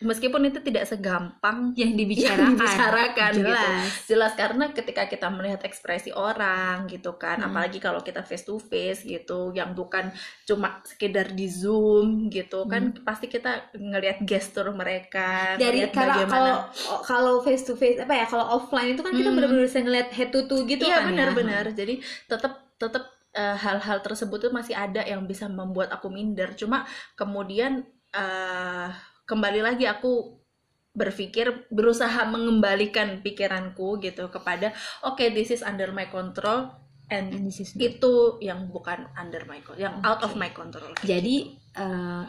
Meskipun 0.00 0.42
itu 0.44 0.60
tidak 0.60 0.84
segampang 0.84 1.70
Yang 1.76 1.80
yang 1.80 1.92
dibicarakan. 1.94 2.50
dibicarakan 2.50 3.30
gitu 3.32 3.46
Jelas. 3.46 3.92
jelas 4.06 4.32
karena 4.34 4.64
ketika 4.70 5.02
kita 5.04 5.28
melihat 5.28 5.60
ekspresi 5.62 6.10
orang 6.10 6.84
gitu 6.86 7.14
kan 7.14 7.36
Hmm. 7.36 7.48
apalagi 7.48 7.78
kalau 7.78 8.00
kita 8.00 8.20
face 8.20 8.42
to 8.42 8.56
face 8.56 9.02
gitu 9.02 9.52
yang 9.52 9.72
bukan 9.72 10.08
cuma 10.42 10.80
sekedar 10.82 11.30
di 11.30 11.46
zoom 11.46 12.28
gitu 12.28 12.64
kan 12.64 12.96
pasti 13.00 13.26
kita 13.26 13.70
ngelihat 13.72 14.20
gestur 14.22 14.72
mereka 14.72 15.54
Hmm. 15.54 15.60
Dari 15.60 15.84
ngelihat 15.84 15.92
kalau 15.92 16.08
bagaimana 16.10 16.50
kalau 16.66 17.00
kalau 17.02 17.34
face 17.40 17.62
to 17.62 17.74
face 17.74 17.96
apa 17.96 18.14
ya 18.14 18.24
kalau 18.24 18.56
offline 18.56 18.92
itu 18.92 19.00
kan 19.00 19.12
kita 19.12 19.28
Hmm. 19.28 19.36
benar-benar 19.36 19.64
bisa 19.64 19.78
ngeliat 19.78 20.08
head 20.10 20.28
to 20.28 20.44
toe 20.44 20.64
gitu 20.64 20.82
iya 20.82 20.98
kan 20.98 21.04
ya. 21.04 21.08
benar-benar 21.12 21.64
jadi 21.70 21.94
tetap 22.26 22.52
tetap 22.74 23.04
eh, 23.30 23.56
hal-hal 23.56 24.00
tersebut 24.00 24.38
tuh 24.40 24.50
masih 24.50 24.74
ada 24.74 25.02
yang 25.02 25.22
bisa 25.22 25.46
membuat 25.46 25.92
aku 25.92 26.08
minder 26.08 26.50
cuma 26.52 26.82
kemudian 27.14 27.84
eh, 28.10 28.88
kembali 29.30 29.62
lagi 29.62 29.86
aku 29.86 30.42
berpikir 30.90 31.70
berusaha 31.70 32.26
mengembalikan 32.26 33.22
pikiranku 33.22 34.02
gitu 34.02 34.26
kepada 34.26 34.74
oke 35.06 35.22
this 35.30 35.54
is 35.54 35.62
under 35.62 35.94
my 35.94 36.10
control 36.10 36.74
and 37.06 37.30
And 37.30 37.46
this 37.46 37.62
is 37.62 37.78
not. 37.78 37.86
itu 37.86 38.42
yang 38.42 38.66
bukan 38.74 39.06
under 39.14 39.46
my 39.46 39.62
control 39.62 39.86
yang 39.86 40.02
out 40.02 40.26
of 40.26 40.34
my 40.34 40.50
control 40.50 40.90
Jadi 41.06 41.54
eh, 41.78 42.24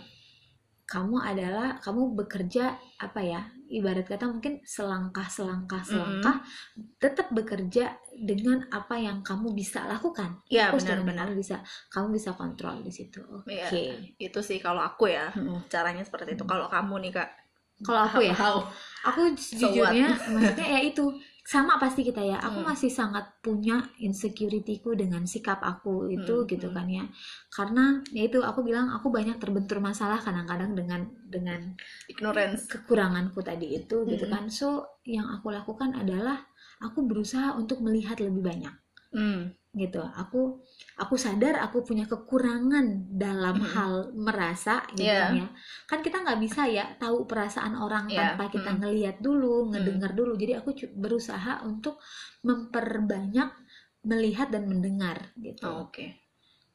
kamu 0.85 1.17
adalah 1.25 1.81
kamu 1.81 2.13
bekerja 2.21 2.77
apa 3.01 3.21
ya 3.25 3.41
ibarat 3.71 4.05
kata 4.05 4.27
mungkin 4.27 4.60
selangkah 4.67 5.27
selangkah 5.31 5.81
selangkah 5.81 6.36
tetap 6.99 7.31
bekerja 7.31 7.95
dengan 8.13 8.67
apa 8.69 8.95
yang 8.99 9.23
kamu 9.23 9.55
bisa 9.55 9.88
lakukan. 9.88 10.43
ya 10.51 10.69
dengan 10.69 10.75
yang 10.75 10.79
benar-benar 11.03 11.27
bisa 11.34 11.55
kamu 11.89 12.07
bisa 12.19 12.36
kontrol 12.36 12.84
di 12.84 12.91
situ. 12.91 13.23
Oke. 13.23 13.51
Iya. 13.55 13.67
itu 14.19 14.39
sih 14.43 14.60
kalau 14.60 14.84
aku 14.84 15.10
ya 15.10 15.31
Mm-mm. 15.34 15.65
caranya 15.71 16.03
seperti 16.03 16.36
itu 16.36 16.43
Hmm. 16.45 16.51
kalau 16.51 16.67
kamu 16.67 16.95
nih 17.07 17.13
kak 17.15 17.29
Kalau 17.81 18.05
aku 18.05 18.21
ya, 18.21 18.36
How? 18.38 18.62
aku 19.01 19.34
sejujurnya 19.34 20.13
maksudnya 20.29 20.67
ya 20.77 20.79
itu 20.86 21.01
sama 21.45 21.77
pasti 21.82 22.01
kita 22.08 22.21
ya. 22.23 22.38
Aku 22.39 22.60
Hmm. 22.60 22.65
masih 22.65 22.89
sangat 22.93 23.25
punya 23.45 23.84
insecurity-ku 23.99 24.93
dengan 24.95 25.23
sikap 25.27 25.60
aku 25.65 26.08
itu 26.13 26.45
Hmm, 26.45 26.47
gitu 26.47 26.69
hmm. 26.69 26.75
kan 26.75 26.88
ya. 26.89 27.06
Karena 27.51 27.99
ya 28.13 28.23
itu 28.30 28.39
aku 28.45 28.62
bilang 28.67 28.88
aku 28.93 29.10
banyak 29.12 29.38
terbentur 29.41 29.80
masalah 29.84 30.19
kadang-kadang 30.21 30.71
dengan 30.77 31.01
dengan 31.27 31.73
ignorance 32.08 32.67
kekuranganku 32.71 33.39
tadi 33.43 33.67
itu 33.80 33.97
gitu 34.08 34.25
Mm-mm. 34.25 34.32
kan 34.34 34.47
so 34.49 34.86
yang 35.06 35.27
aku 35.36 35.47
lakukan 35.51 35.91
adalah 35.97 36.38
aku 36.82 36.99
berusaha 37.10 37.54
untuk 37.58 37.82
melihat 37.86 38.17
lebih 38.21 38.41
banyak 38.45 38.73
Hmm. 39.13 39.56
Gitu 39.71 40.03
aku 40.03 40.60
aku 40.99 41.15
sadar 41.15 41.55
aku 41.63 41.79
punya 41.88 42.03
kekurangan 42.03 43.07
dalam 43.07 43.63
hal 43.63 44.12
merasa 44.12 44.84
gitu 44.91 45.07
Yeah. 45.07 45.31
kan 45.31 45.36
ya 45.39 45.47
kan 45.88 45.99
kita 46.03 46.17
nggak 46.27 46.39
bisa 46.43 46.67
ya 46.67 46.86
tahu 46.99 47.23
perasaan 47.23 47.79
orang 47.79 48.12
Yeah. 48.12 48.36
tanpa 48.36 48.51
kita 48.51 48.67
Mm-mm. 48.75 48.81
ngelihat 48.84 49.15
dulu 49.23 49.71
ngedengar 49.71 50.12
dulu 50.12 50.36
jadi 50.36 50.60
aku 50.60 50.75
berusaha 50.91 51.63
untuk 51.63 52.03
memperbanyak 52.43 53.47
melihat 54.03 54.51
dan 54.51 54.67
mendengar 54.67 55.31
gitu 55.39 55.63
Oh, 55.63 55.88
oke 55.88 56.05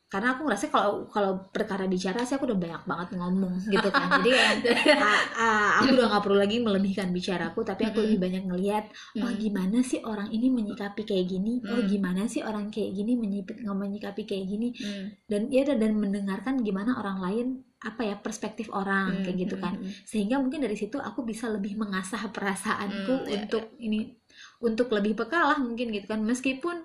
karena 0.06 0.38
aku 0.38 0.46
ngerasa 0.46 0.70
kalau 0.70 1.10
kalau 1.10 1.50
perkara 1.50 1.90
bicara 1.90 2.22
sih 2.22 2.38
aku 2.38 2.46
udah 2.46 2.58
banyak 2.58 2.82
banget 2.86 3.08
ngomong 3.18 3.54
gitu 3.66 3.88
kan. 3.90 4.06
Jadi 4.22 4.30
kayak, 4.38 4.54
ah, 5.02 5.22
ah, 5.34 5.70
aku 5.82 5.98
udah 5.98 6.06
nggak 6.14 6.22
perlu 6.22 6.38
lagi 6.38 6.56
melebihkan 6.62 7.10
bicaraku 7.10 7.60
tapi 7.66 7.82
aku 7.90 7.98
lebih 8.06 8.18
banyak 8.22 8.42
ngelihat 8.46 8.84
oh 9.18 9.32
gimana 9.34 9.82
sih 9.82 9.98
orang 10.06 10.30
ini 10.30 10.46
menyikapi 10.48 11.02
kayak 11.02 11.26
gini? 11.26 11.58
Oh 11.66 11.82
gimana 11.82 12.30
sih 12.30 12.40
orang 12.46 12.70
kayak 12.70 12.94
gini 12.94 13.12
menyikapi 13.18 13.66
menyikapi 13.66 14.22
kayak 14.24 14.46
gini? 14.46 14.68
Hmm. 14.78 15.06
dan 15.26 15.50
ya 15.50 15.66
dan 15.66 15.92
mendengarkan 15.98 16.62
gimana 16.62 16.96
orang 17.02 17.18
lain 17.18 17.46
apa 17.82 18.02
ya 18.02 18.16
perspektif 18.18 18.72
orang 18.72 19.20
Hmm, 19.20 19.22
kayak 19.26 19.36
gitu 19.46 19.56
hmm, 19.58 19.62
kan. 19.62 19.74
hmm. 19.78 19.92
sehingga 20.08 20.36
mungkin 20.40 20.64
dari 20.64 20.74
situ 20.78 20.96
aku 20.96 21.22
bisa 21.28 21.46
lebih 21.52 21.76
mengasah 21.76 22.30
perasaanku 22.32 23.14
Hmm, 23.20 23.28
iya, 23.28 23.44
untuk 23.44 23.64
ini 23.78 24.16
untuk 24.60 24.88
lebih 24.92 25.12
peka 25.16 25.38
lah 25.54 25.58
mungkin 25.60 25.92
gitu 25.92 26.06
kan. 26.08 26.20
Meskipun 26.24 26.76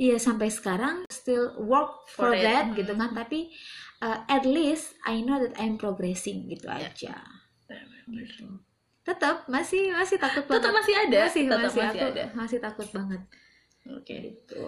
Iya 0.00 0.16
sampai 0.16 0.48
sekarang 0.48 1.04
still 1.12 1.60
work 1.60 2.08
for, 2.08 2.32
For 2.32 2.32
it. 2.32 2.40
that 2.40 2.72
Hmm. 2.72 2.76
gitu 2.80 2.92
kan 2.96 3.12
tapi 3.12 3.52
uh, 4.00 4.24
at 4.26 4.48
least 4.48 4.96
I 5.04 5.20
know 5.20 5.36
that 5.36 5.60
I'm 5.60 5.76
progressing 5.76 6.48
gitu 6.48 6.64
Ya. 6.66 6.88
aja 6.88 7.14
gitu. 8.08 8.48
tetap 9.00 9.44
masih 9.46 9.92
masih 9.92 10.16
takut 10.16 10.44
banget 10.44 10.60
tetap 10.60 10.72
masih 10.72 10.94
ada 10.96 11.18
masih 11.22 11.42
tetap 11.44 11.60
masih, 11.60 11.80
masih 11.80 11.84
aku 11.90 12.04
ada 12.06 12.24
masih 12.32 12.58
takut 12.58 12.88
banget 12.90 13.22
oke 13.90 14.14
gitu 14.14 14.62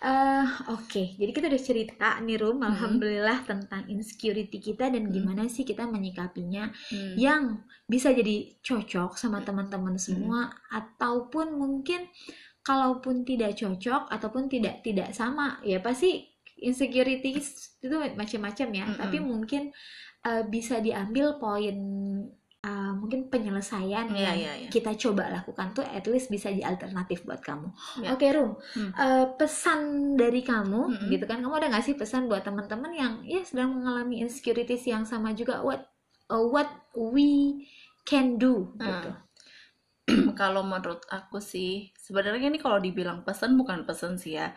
Eh, 0.00 0.46
oke 0.68 1.02
jadi 1.16 1.30
kita 1.30 1.46
udah 1.48 1.62
cerita 1.62 2.08
nih 2.20 2.36
Rum 2.36 2.56
Hmm. 2.56 2.68
alhamdulillah 2.70 3.42
tentang 3.42 3.84
insecurity 3.86 4.58
kita 4.58 4.88
dan 4.88 5.06
Hmm. 5.06 5.12
gimana 5.12 5.44
sih 5.46 5.62
kita 5.62 5.84
menyikapinya 5.84 6.70
Hmm. 6.88 7.14
yang 7.16 7.42
bisa 7.84 8.10
jadi 8.10 8.52
cocok 8.60 9.16
sama 9.16 9.40
Hmm. 9.40 9.46
teman-teman 9.46 9.96
semua 9.96 10.40
ataupun 10.70 11.52
mungkin 11.52 12.06
kalaupun 12.64 13.22
tidak 13.28 13.54
cocok 13.60 14.08
ataupun 14.08 14.48
tidak 14.48 14.80
tidak 14.80 15.12
sama 15.12 15.60
ya 15.62 15.78
pasti 15.84 16.24
insecurity 16.58 17.36
itu 17.84 17.96
macam-macam 18.16 18.68
ya 18.72 18.84
Mm-mm. 18.88 18.98
tapi 18.98 19.20
mungkin 19.20 19.68
uh, 20.24 20.42
bisa 20.48 20.80
diambil 20.80 21.36
poin 21.36 21.76
uh, 22.64 22.92
mungkin 22.96 23.28
penyelesaian 23.28 24.08
Iya, 24.08 24.16
yang 24.16 24.36
iya, 24.40 24.52
iya. 24.64 24.68
kita 24.72 24.96
coba 24.96 25.28
lakukan 25.28 25.76
tuh 25.76 25.84
at 25.84 26.08
least 26.08 26.32
bisa 26.32 26.48
jadi 26.48 26.64
alternatif 26.72 27.28
buat 27.28 27.44
kamu. 27.44 27.68
Ya. 28.00 28.16
Oke 28.16 28.32
Rum, 28.32 28.56
Hmm. 28.72 28.90
uh, 28.96 29.26
pesan 29.36 29.80
dari 30.16 30.40
kamu 30.40 30.80
Mm-mm. 30.88 31.08
gitu 31.12 31.24
kan, 31.28 31.44
kamu 31.44 31.54
ada 31.60 31.68
nggak 31.76 31.84
sih 31.84 31.96
pesan 32.00 32.24
buat 32.32 32.40
teman-teman 32.40 32.92
yang 32.96 33.12
ya 33.28 33.44
sedang 33.44 33.76
mengalami 33.76 34.24
insecurities 34.24 34.88
yang 34.88 35.04
sama 35.04 35.36
juga? 35.36 35.60
What 35.60 35.84
uh, 36.32 36.40
what 36.48 36.70
we 36.96 37.60
can 38.08 38.40
do 38.40 38.72
Hmm. 38.80 38.88
gitu. 38.88 39.10
kalau 40.40 40.62
menurut 40.66 41.02
aku 41.08 41.40
sih 41.40 41.92
sebenarnya 41.96 42.52
ini 42.52 42.60
kalau 42.60 42.78
dibilang 42.80 43.24
pesan 43.24 43.56
bukan 43.60 43.88
pesan 43.88 44.20
sih 44.20 44.36
ya. 44.40 44.52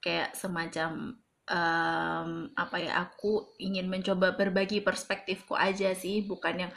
Kayak 0.00 0.36
semacam 0.38 1.18
em, 1.46 2.50
apa 2.54 2.76
ya 2.78 3.06
aku 3.06 3.54
ingin 3.62 3.86
mencoba 3.86 4.34
berbagi 4.34 4.82
perspektifku 4.82 5.54
aja 5.54 5.94
sih 5.94 6.26
bukan 6.26 6.66
yang 6.66 6.72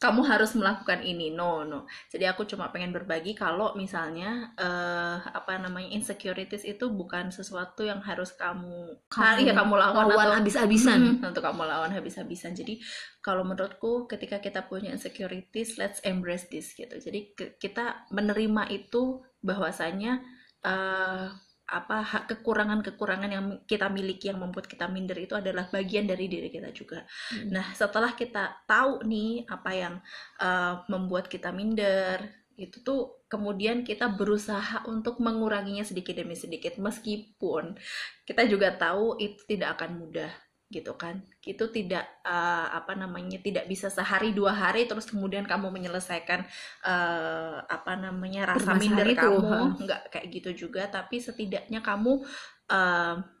kamu 0.00 0.20
harus 0.26 0.52
melakukan 0.52 1.00
ini 1.00 1.32
no 1.32 1.64
no 1.64 1.88
jadi 2.12 2.36
aku 2.36 2.44
cuma 2.44 2.68
pengen 2.68 2.92
berbagi 2.92 3.32
kalau 3.32 3.72
misalnya 3.76 4.52
eh, 4.56 5.16
apa 5.32 5.56
namanya 5.60 5.92
insecurities 5.96 6.64
itu 6.64 6.92
bukan 6.92 7.32
sesuatu 7.32 7.84
yang 7.84 8.04
harus 8.04 8.32
kamu 8.36 9.00
Kamu 9.08 9.46
ya 9.46 9.54
kamu 9.54 9.74
lawan 9.78 10.04
lawan 10.10 10.26
atau 10.28 10.36
habis-habisan. 10.40 10.98
Mm, 11.20 11.28
untuk 11.30 11.42
kamu 11.44 11.62
lawan 11.64 11.92
habis-habisan. 11.94 12.52
Jadi 12.56 12.80
kalau 13.24 13.46
menurutku 13.46 14.10
ketika 14.10 14.42
kita 14.42 14.66
punya 14.66 14.92
insecurities, 14.92 15.76
let's 15.80 16.02
embrace 16.04 16.46
this 16.50 16.74
gitu. 16.74 16.96
Jadi 16.98 17.32
kita 17.56 18.08
menerima 18.10 18.68
itu 18.72 19.22
bahwasanya 19.40 20.20
eh, 20.64 21.26
apa 21.64 22.04
hak 22.04 22.24
kekurangan-kekurangan 22.28 23.30
yang 23.32 23.46
kita 23.64 23.88
miliki 23.88 24.28
yang 24.28 24.40
membuat 24.40 24.68
kita 24.68 24.84
minder 24.84 25.16
itu 25.16 25.32
adalah 25.32 25.64
bagian 25.72 26.04
dari 26.04 26.28
diri 26.28 26.52
kita 26.52 26.68
juga. 26.76 27.04
Hmm. 27.32 27.48
Nah, 27.56 27.72
setelah 27.72 28.12
kita 28.12 28.64
tahu 28.68 29.00
nih 29.08 29.48
apa 29.48 29.70
yang 29.72 29.94
eh, 30.40 30.74
membuat 30.92 31.32
kita 31.32 31.48
minder, 31.56 32.44
itu 32.54 32.86
tuh 32.86 33.26
kemudian 33.26 33.82
kita 33.82 34.06
berusaha 34.14 34.86
untuk 34.86 35.18
menguranginya 35.18 35.82
sedikit 35.82 36.14
demi 36.14 36.38
sedikit 36.38 36.78
meskipun 36.78 37.74
kita 38.22 38.46
juga 38.46 38.70
tahu 38.78 39.18
itu 39.18 39.42
tidak 39.50 39.74
akan 39.80 39.98
mudah 39.98 40.30
gitu 40.74 40.98
kan 40.98 41.22
itu 41.46 41.64
tidak 41.70 42.02
eh, 42.26 42.66
apa 42.74 42.98
namanya 42.98 43.38
tidak 43.38 43.70
bisa 43.70 43.86
sehari 43.86 44.34
dua 44.34 44.50
hari 44.50 44.90
terus 44.90 45.06
kemudian 45.06 45.46
kamu 45.46 45.70
menyelesaikan 45.70 46.40
eh, 46.82 47.56
apa 47.62 47.92
namanya 47.94 48.58
rasa 48.58 48.74
minder 48.74 49.06
itu, 49.06 49.22
kamu 49.22 49.46
ha. 49.46 49.58
nggak 49.78 50.02
kayak 50.10 50.26
gitu 50.34 50.50
juga 50.66 50.90
tapi 50.90 51.22
setidaknya 51.22 51.78
kamu 51.78 52.26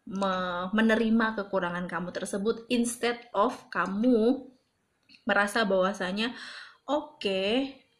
me- 0.04 0.68
menerima 0.76 1.26
kekurangan 1.40 1.86
kamu 1.88 2.08
tersebut 2.12 2.68
instead 2.68 3.16
of 3.32 3.56
kamu 3.72 4.44
merasa 5.24 5.64
bahwasanya 5.64 6.36
oke 6.88 7.42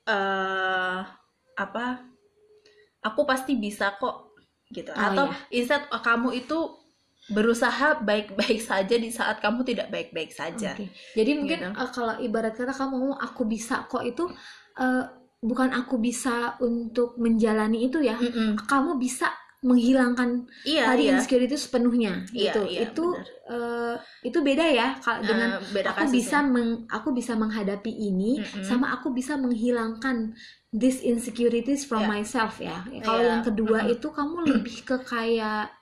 eh 0.05 1.01
apa 1.57 1.85
aku 3.05 3.21
pasti 3.29 3.57
bisa 3.57 3.95
kok 4.01 4.33
gitu 4.73 4.91
Oh, 4.97 5.01
atau 5.01 5.25
iya. 5.29 5.37
instead 5.55 5.85
oh, 5.93 6.03
kamu 6.03 6.29
itu 6.45 6.59
berusaha 7.27 8.01
baik-baik 8.01 8.61
saja 8.61 8.95
di 8.95 9.09
saat 9.09 9.39
kamu 9.39 9.65
tidak 9.65 9.89
baik-baik 9.89 10.29
saja 10.31 10.73
Oke. 10.73 10.93
Jadi 11.15 11.31
mungkin 11.35 11.59
Gitu. 11.63 11.73
uh, 11.73 11.89
kalau 11.89 12.15
ibarat 12.19 12.53
kata 12.53 12.71
kamu 12.71 12.93
ngomong 12.95 13.17
aku 13.19 13.43
bisa 13.45 13.85
kok 13.85 14.03
itu 14.03 14.29
uh, 14.77 15.05
bukan 15.41 15.73
aku 15.73 15.97
bisa 15.99 16.57
untuk 16.59 17.17
menjalani 17.17 17.87
itu 17.87 18.01
ya. 18.01 18.15
Mm-mm. 18.15 18.61
Kamu 18.63 18.97
bisa 18.97 19.33
menghilangkan 19.65 20.45
iya 20.63 20.85
tadi 20.85 21.03
iya 21.03 21.17
insecurity 21.17 21.49
itu 21.49 21.57
sepenuhnya 21.59 22.21
Iya, 22.29 22.53
gitu. 22.53 22.61
iya, 22.67 22.81
itu 22.85 23.05
benar. 23.09 23.27
uh, 23.49 23.97
itu 24.21 24.39
beda 24.39 24.67
ya 24.67 24.89
kalau 24.99 25.25
dengan 25.25 25.51
Eh, 25.57 25.73
beda 25.73 25.89
aku 25.91 26.05
kasusnya. 26.05 26.17
bisa 26.21 26.39
meng- 26.45 26.85
aku 26.87 27.09
bisa 27.11 27.33
menghadapi 27.33 27.89
ini 27.89 28.45
Mm-mm. 28.45 28.61
sama 28.61 28.93
aku 28.93 29.09
bisa 29.11 29.41
menghilangkan 29.41 30.37
this 30.71 31.01
insecurities 31.01 31.89
from 31.89 32.05
Iya. 32.05 32.13
myself 32.13 32.61
ya. 32.61 32.85
Kalau 33.01 33.25
Iya. 33.25 33.31
yang 33.31 33.43
kedua 33.43 33.79
Mm-mm. 33.81 33.95
itu 33.97 34.07
kamu 34.07 34.37
lebih 34.45 34.77
ke 34.85 34.97
kayak 35.01 35.73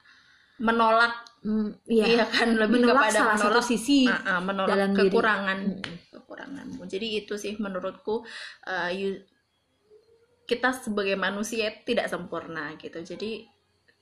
menolak 0.58 1.10
mm, 1.42 1.68
ya 1.90 2.04
iya 2.06 2.24
kan 2.26 2.48
lebih 2.54 2.82
menolak 2.86 3.02
kepada 3.10 3.18
salah 3.18 3.36
menolak 3.36 3.62
satu 3.62 3.70
sisi. 3.70 4.00
Ah, 4.06 4.38
ah, 4.38 4.40
menolak 4.42 4.70
dalam 4.72 4.90
diri. 4.94 4.98
kekurangan 5.10 5.58
Mm. 5.62 5.94
kekuranganmu 6.14 6.82
jadi 6.86 7.06
itu 7.20 7.34
sih 7.36 7.54
menurutku 7.58 8.22
eh, 8.66 8.90
you- 8.94 9.22
kita 10.42 10.74
sebagai 10.74 11.14
manusia 11.16 11.70
tidak 11.86 12.10
sempurna 12.10 12.74
gitu 12.76 12.98
jadi 13.00 13.46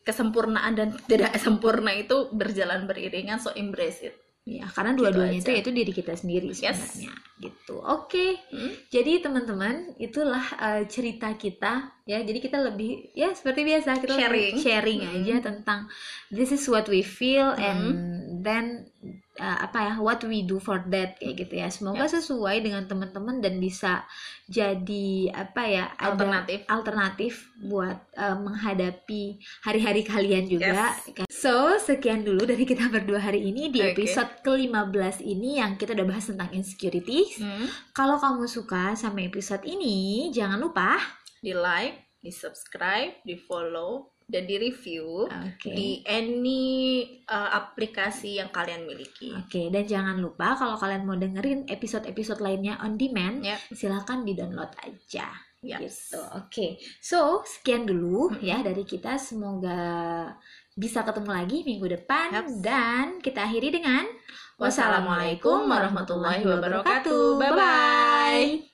kesempurnaan 0.00 0.72
dan 0.72 0.88
tidak 1.04 1.36
sempurna 1.36 1.92
itu 1.92 2.32
berjalan 2.32 2.88
beriringan 2.88 3.36
so 3.36 3.52
embrace 3.52 4.00
it 4.02 4.16
Ya, 4.40 4.64
karena 4.66 4.96
dua-duanya 4.96 5.36
Gitu 5.36 5.46
itu 5.46 5.50
yaitu 5.52 5.70
diri 5.70 5.92
kita 5.92 6.16
sendiri 6.16 6.48
Yes. 6.50 6.58
sebenarnya. 6.74 7.12
Gitu. 7.38 7.76
Oke. 7.78 8.40
Hmm? 8.50 8.72
Jadi 8.88 9.20
teman-teman, 9.20 9.94
itulah 9.96 10.42
uh, 10.56 10.82
cerita 10.84 11.36
kita 11.36 11.92
ya. 12.04 12.18
Jadi 12.20 12.38
kita 12.38 12.58
lebih 12.58 13.12
ya 13.12 13.30
seperti 13.30 13.62
biasa 13.62 13.96
kita 13.96 14.16
Sharing. 14.16 14.54
sharing 14.58 15.00
Hmm. 15.00 15.14
aja 15.14 15.36
tentang 15.40 15.80
this 16.28 16.50
is 16.50 16.64
what 16.66 16.84
we 16.86 17.00
feel 17.00 17.52
Hmm. 17.52 17.62
and 17.62 17.80
then 18.40 18.64
uh, 19.36 19.58
apa 19.62 19.78
ya 19.82 19.94
what 19.96 20.20
we 20.22 20.42
do 20.42 20.56
for 20.56 20.80
that 20.88 21.16
kayak 21.16 21.36
gitu 21.38 21.54
ya. 21.56 21.68
Semoga 21.68 22.04
Yes. 22.04 22.18
sesuai 22.18 22.60
dengan 22.60 22.84
teman-teman 22.84 23.40
dan 23.40 23.56
bisa 23.56 24.04
jadi 24.44 25.30
apa 25.32 25.62
ya 25.64 25.84
alternatif 25.96 26.60
alternatif 26.66 27.32
buat 27.62 27.96
uh, 28.16 28.36
menghadapi 28.36 29.36
hari-hari 29.62 30.02
kalian 30.02 30.44
juga. 30.44 30.92
So, 31.40 31.72
sekian 31.80 32.20
dulu 32.20 32.44
dari 32.44 32.68
kita 32.68 32.92
berdua 32.92 33.16
hari 33.16 33.48
ini 33.48 33.72
di 33.72 33.80
episode 33.80 34.44
ke-15 34.44 35.24
ini 35.24 35.56
yang 35.56 35.80
kita 35.80 35.96
udah 35.96 36.04
bahas 36.04 36.28
tentang 36.28 36.52
insecurities. 36.52 37.40
Hmm? 37.40 37.64
Kalau 37.96 38.20
kamu 38.20 38.44
suka 38.44 38.92
sama 38.92 39.24
episode 39.24 39.64
ini, 39.64 40.28
jangan 40.36 40.60
lupa 40.60 41.00
di 41.40 41.56
like 41.56 42.20
di 42.20 42.28
subscribe 42.28 43.24
di 43.24 43.40
follow 43.40 44.20
dan 44.28 44.44
di 44.44 44.60
review 44.60 45.24
Oke. 45.24 45.72
di 45.72 46.04
any 46.04 47.02
uh, 47.24 47.56
aplikasi 47.56 48.36
yang 48.36 48.52
kalian 48.52 48.84
miliki 48.84 49.32
Oke, 49.32 49.72
dan 49.72 49.88
jangan 49.88 50.20
lupa 50.20 50.52
kalau 50.60 50.76
kalian 50.76 51.08
mau 51.08 51.16
dengerin 51.16 51.64
episode-episode 51.72 52.44
lainnya 52.44 52.76
on 52.84 53.00
demand, 53.00 53.40
Yep. 53.40 53.72
silahkan 53.72 54.28
di-download 54.28 54.76
aja. 54.84 55.32
Yes. 55.60 56.08
Gitu. 56.12 56.20
Oke. 56.36 56.66
So, 57.04 57.44
sekian 57.44 57.84
dulu 57.84 58.32
Mm-mm. 58.32 58.40
ya 58.40 58.64
dari 58.64 58.84
kita. 58.84 59.20
Semoga 59.20 60.32
bisa 60.80 61.04
ketemu 61.04 61.30
lagi 61.36 61.58
minggu 61.68 61.86
depan 62.00 62.32
Yep. 62.32 62.46
dan 62.64 63.06
kita 63.20 63.44
akhiri 63.44 63.68
dengan 63.68 64.08
Wassalamualaikum 64.60 65.68
warahmatullahi 65.72 66.44
wabarakatuh. 66.44 67.40
Bye-bye. 67.40 68.69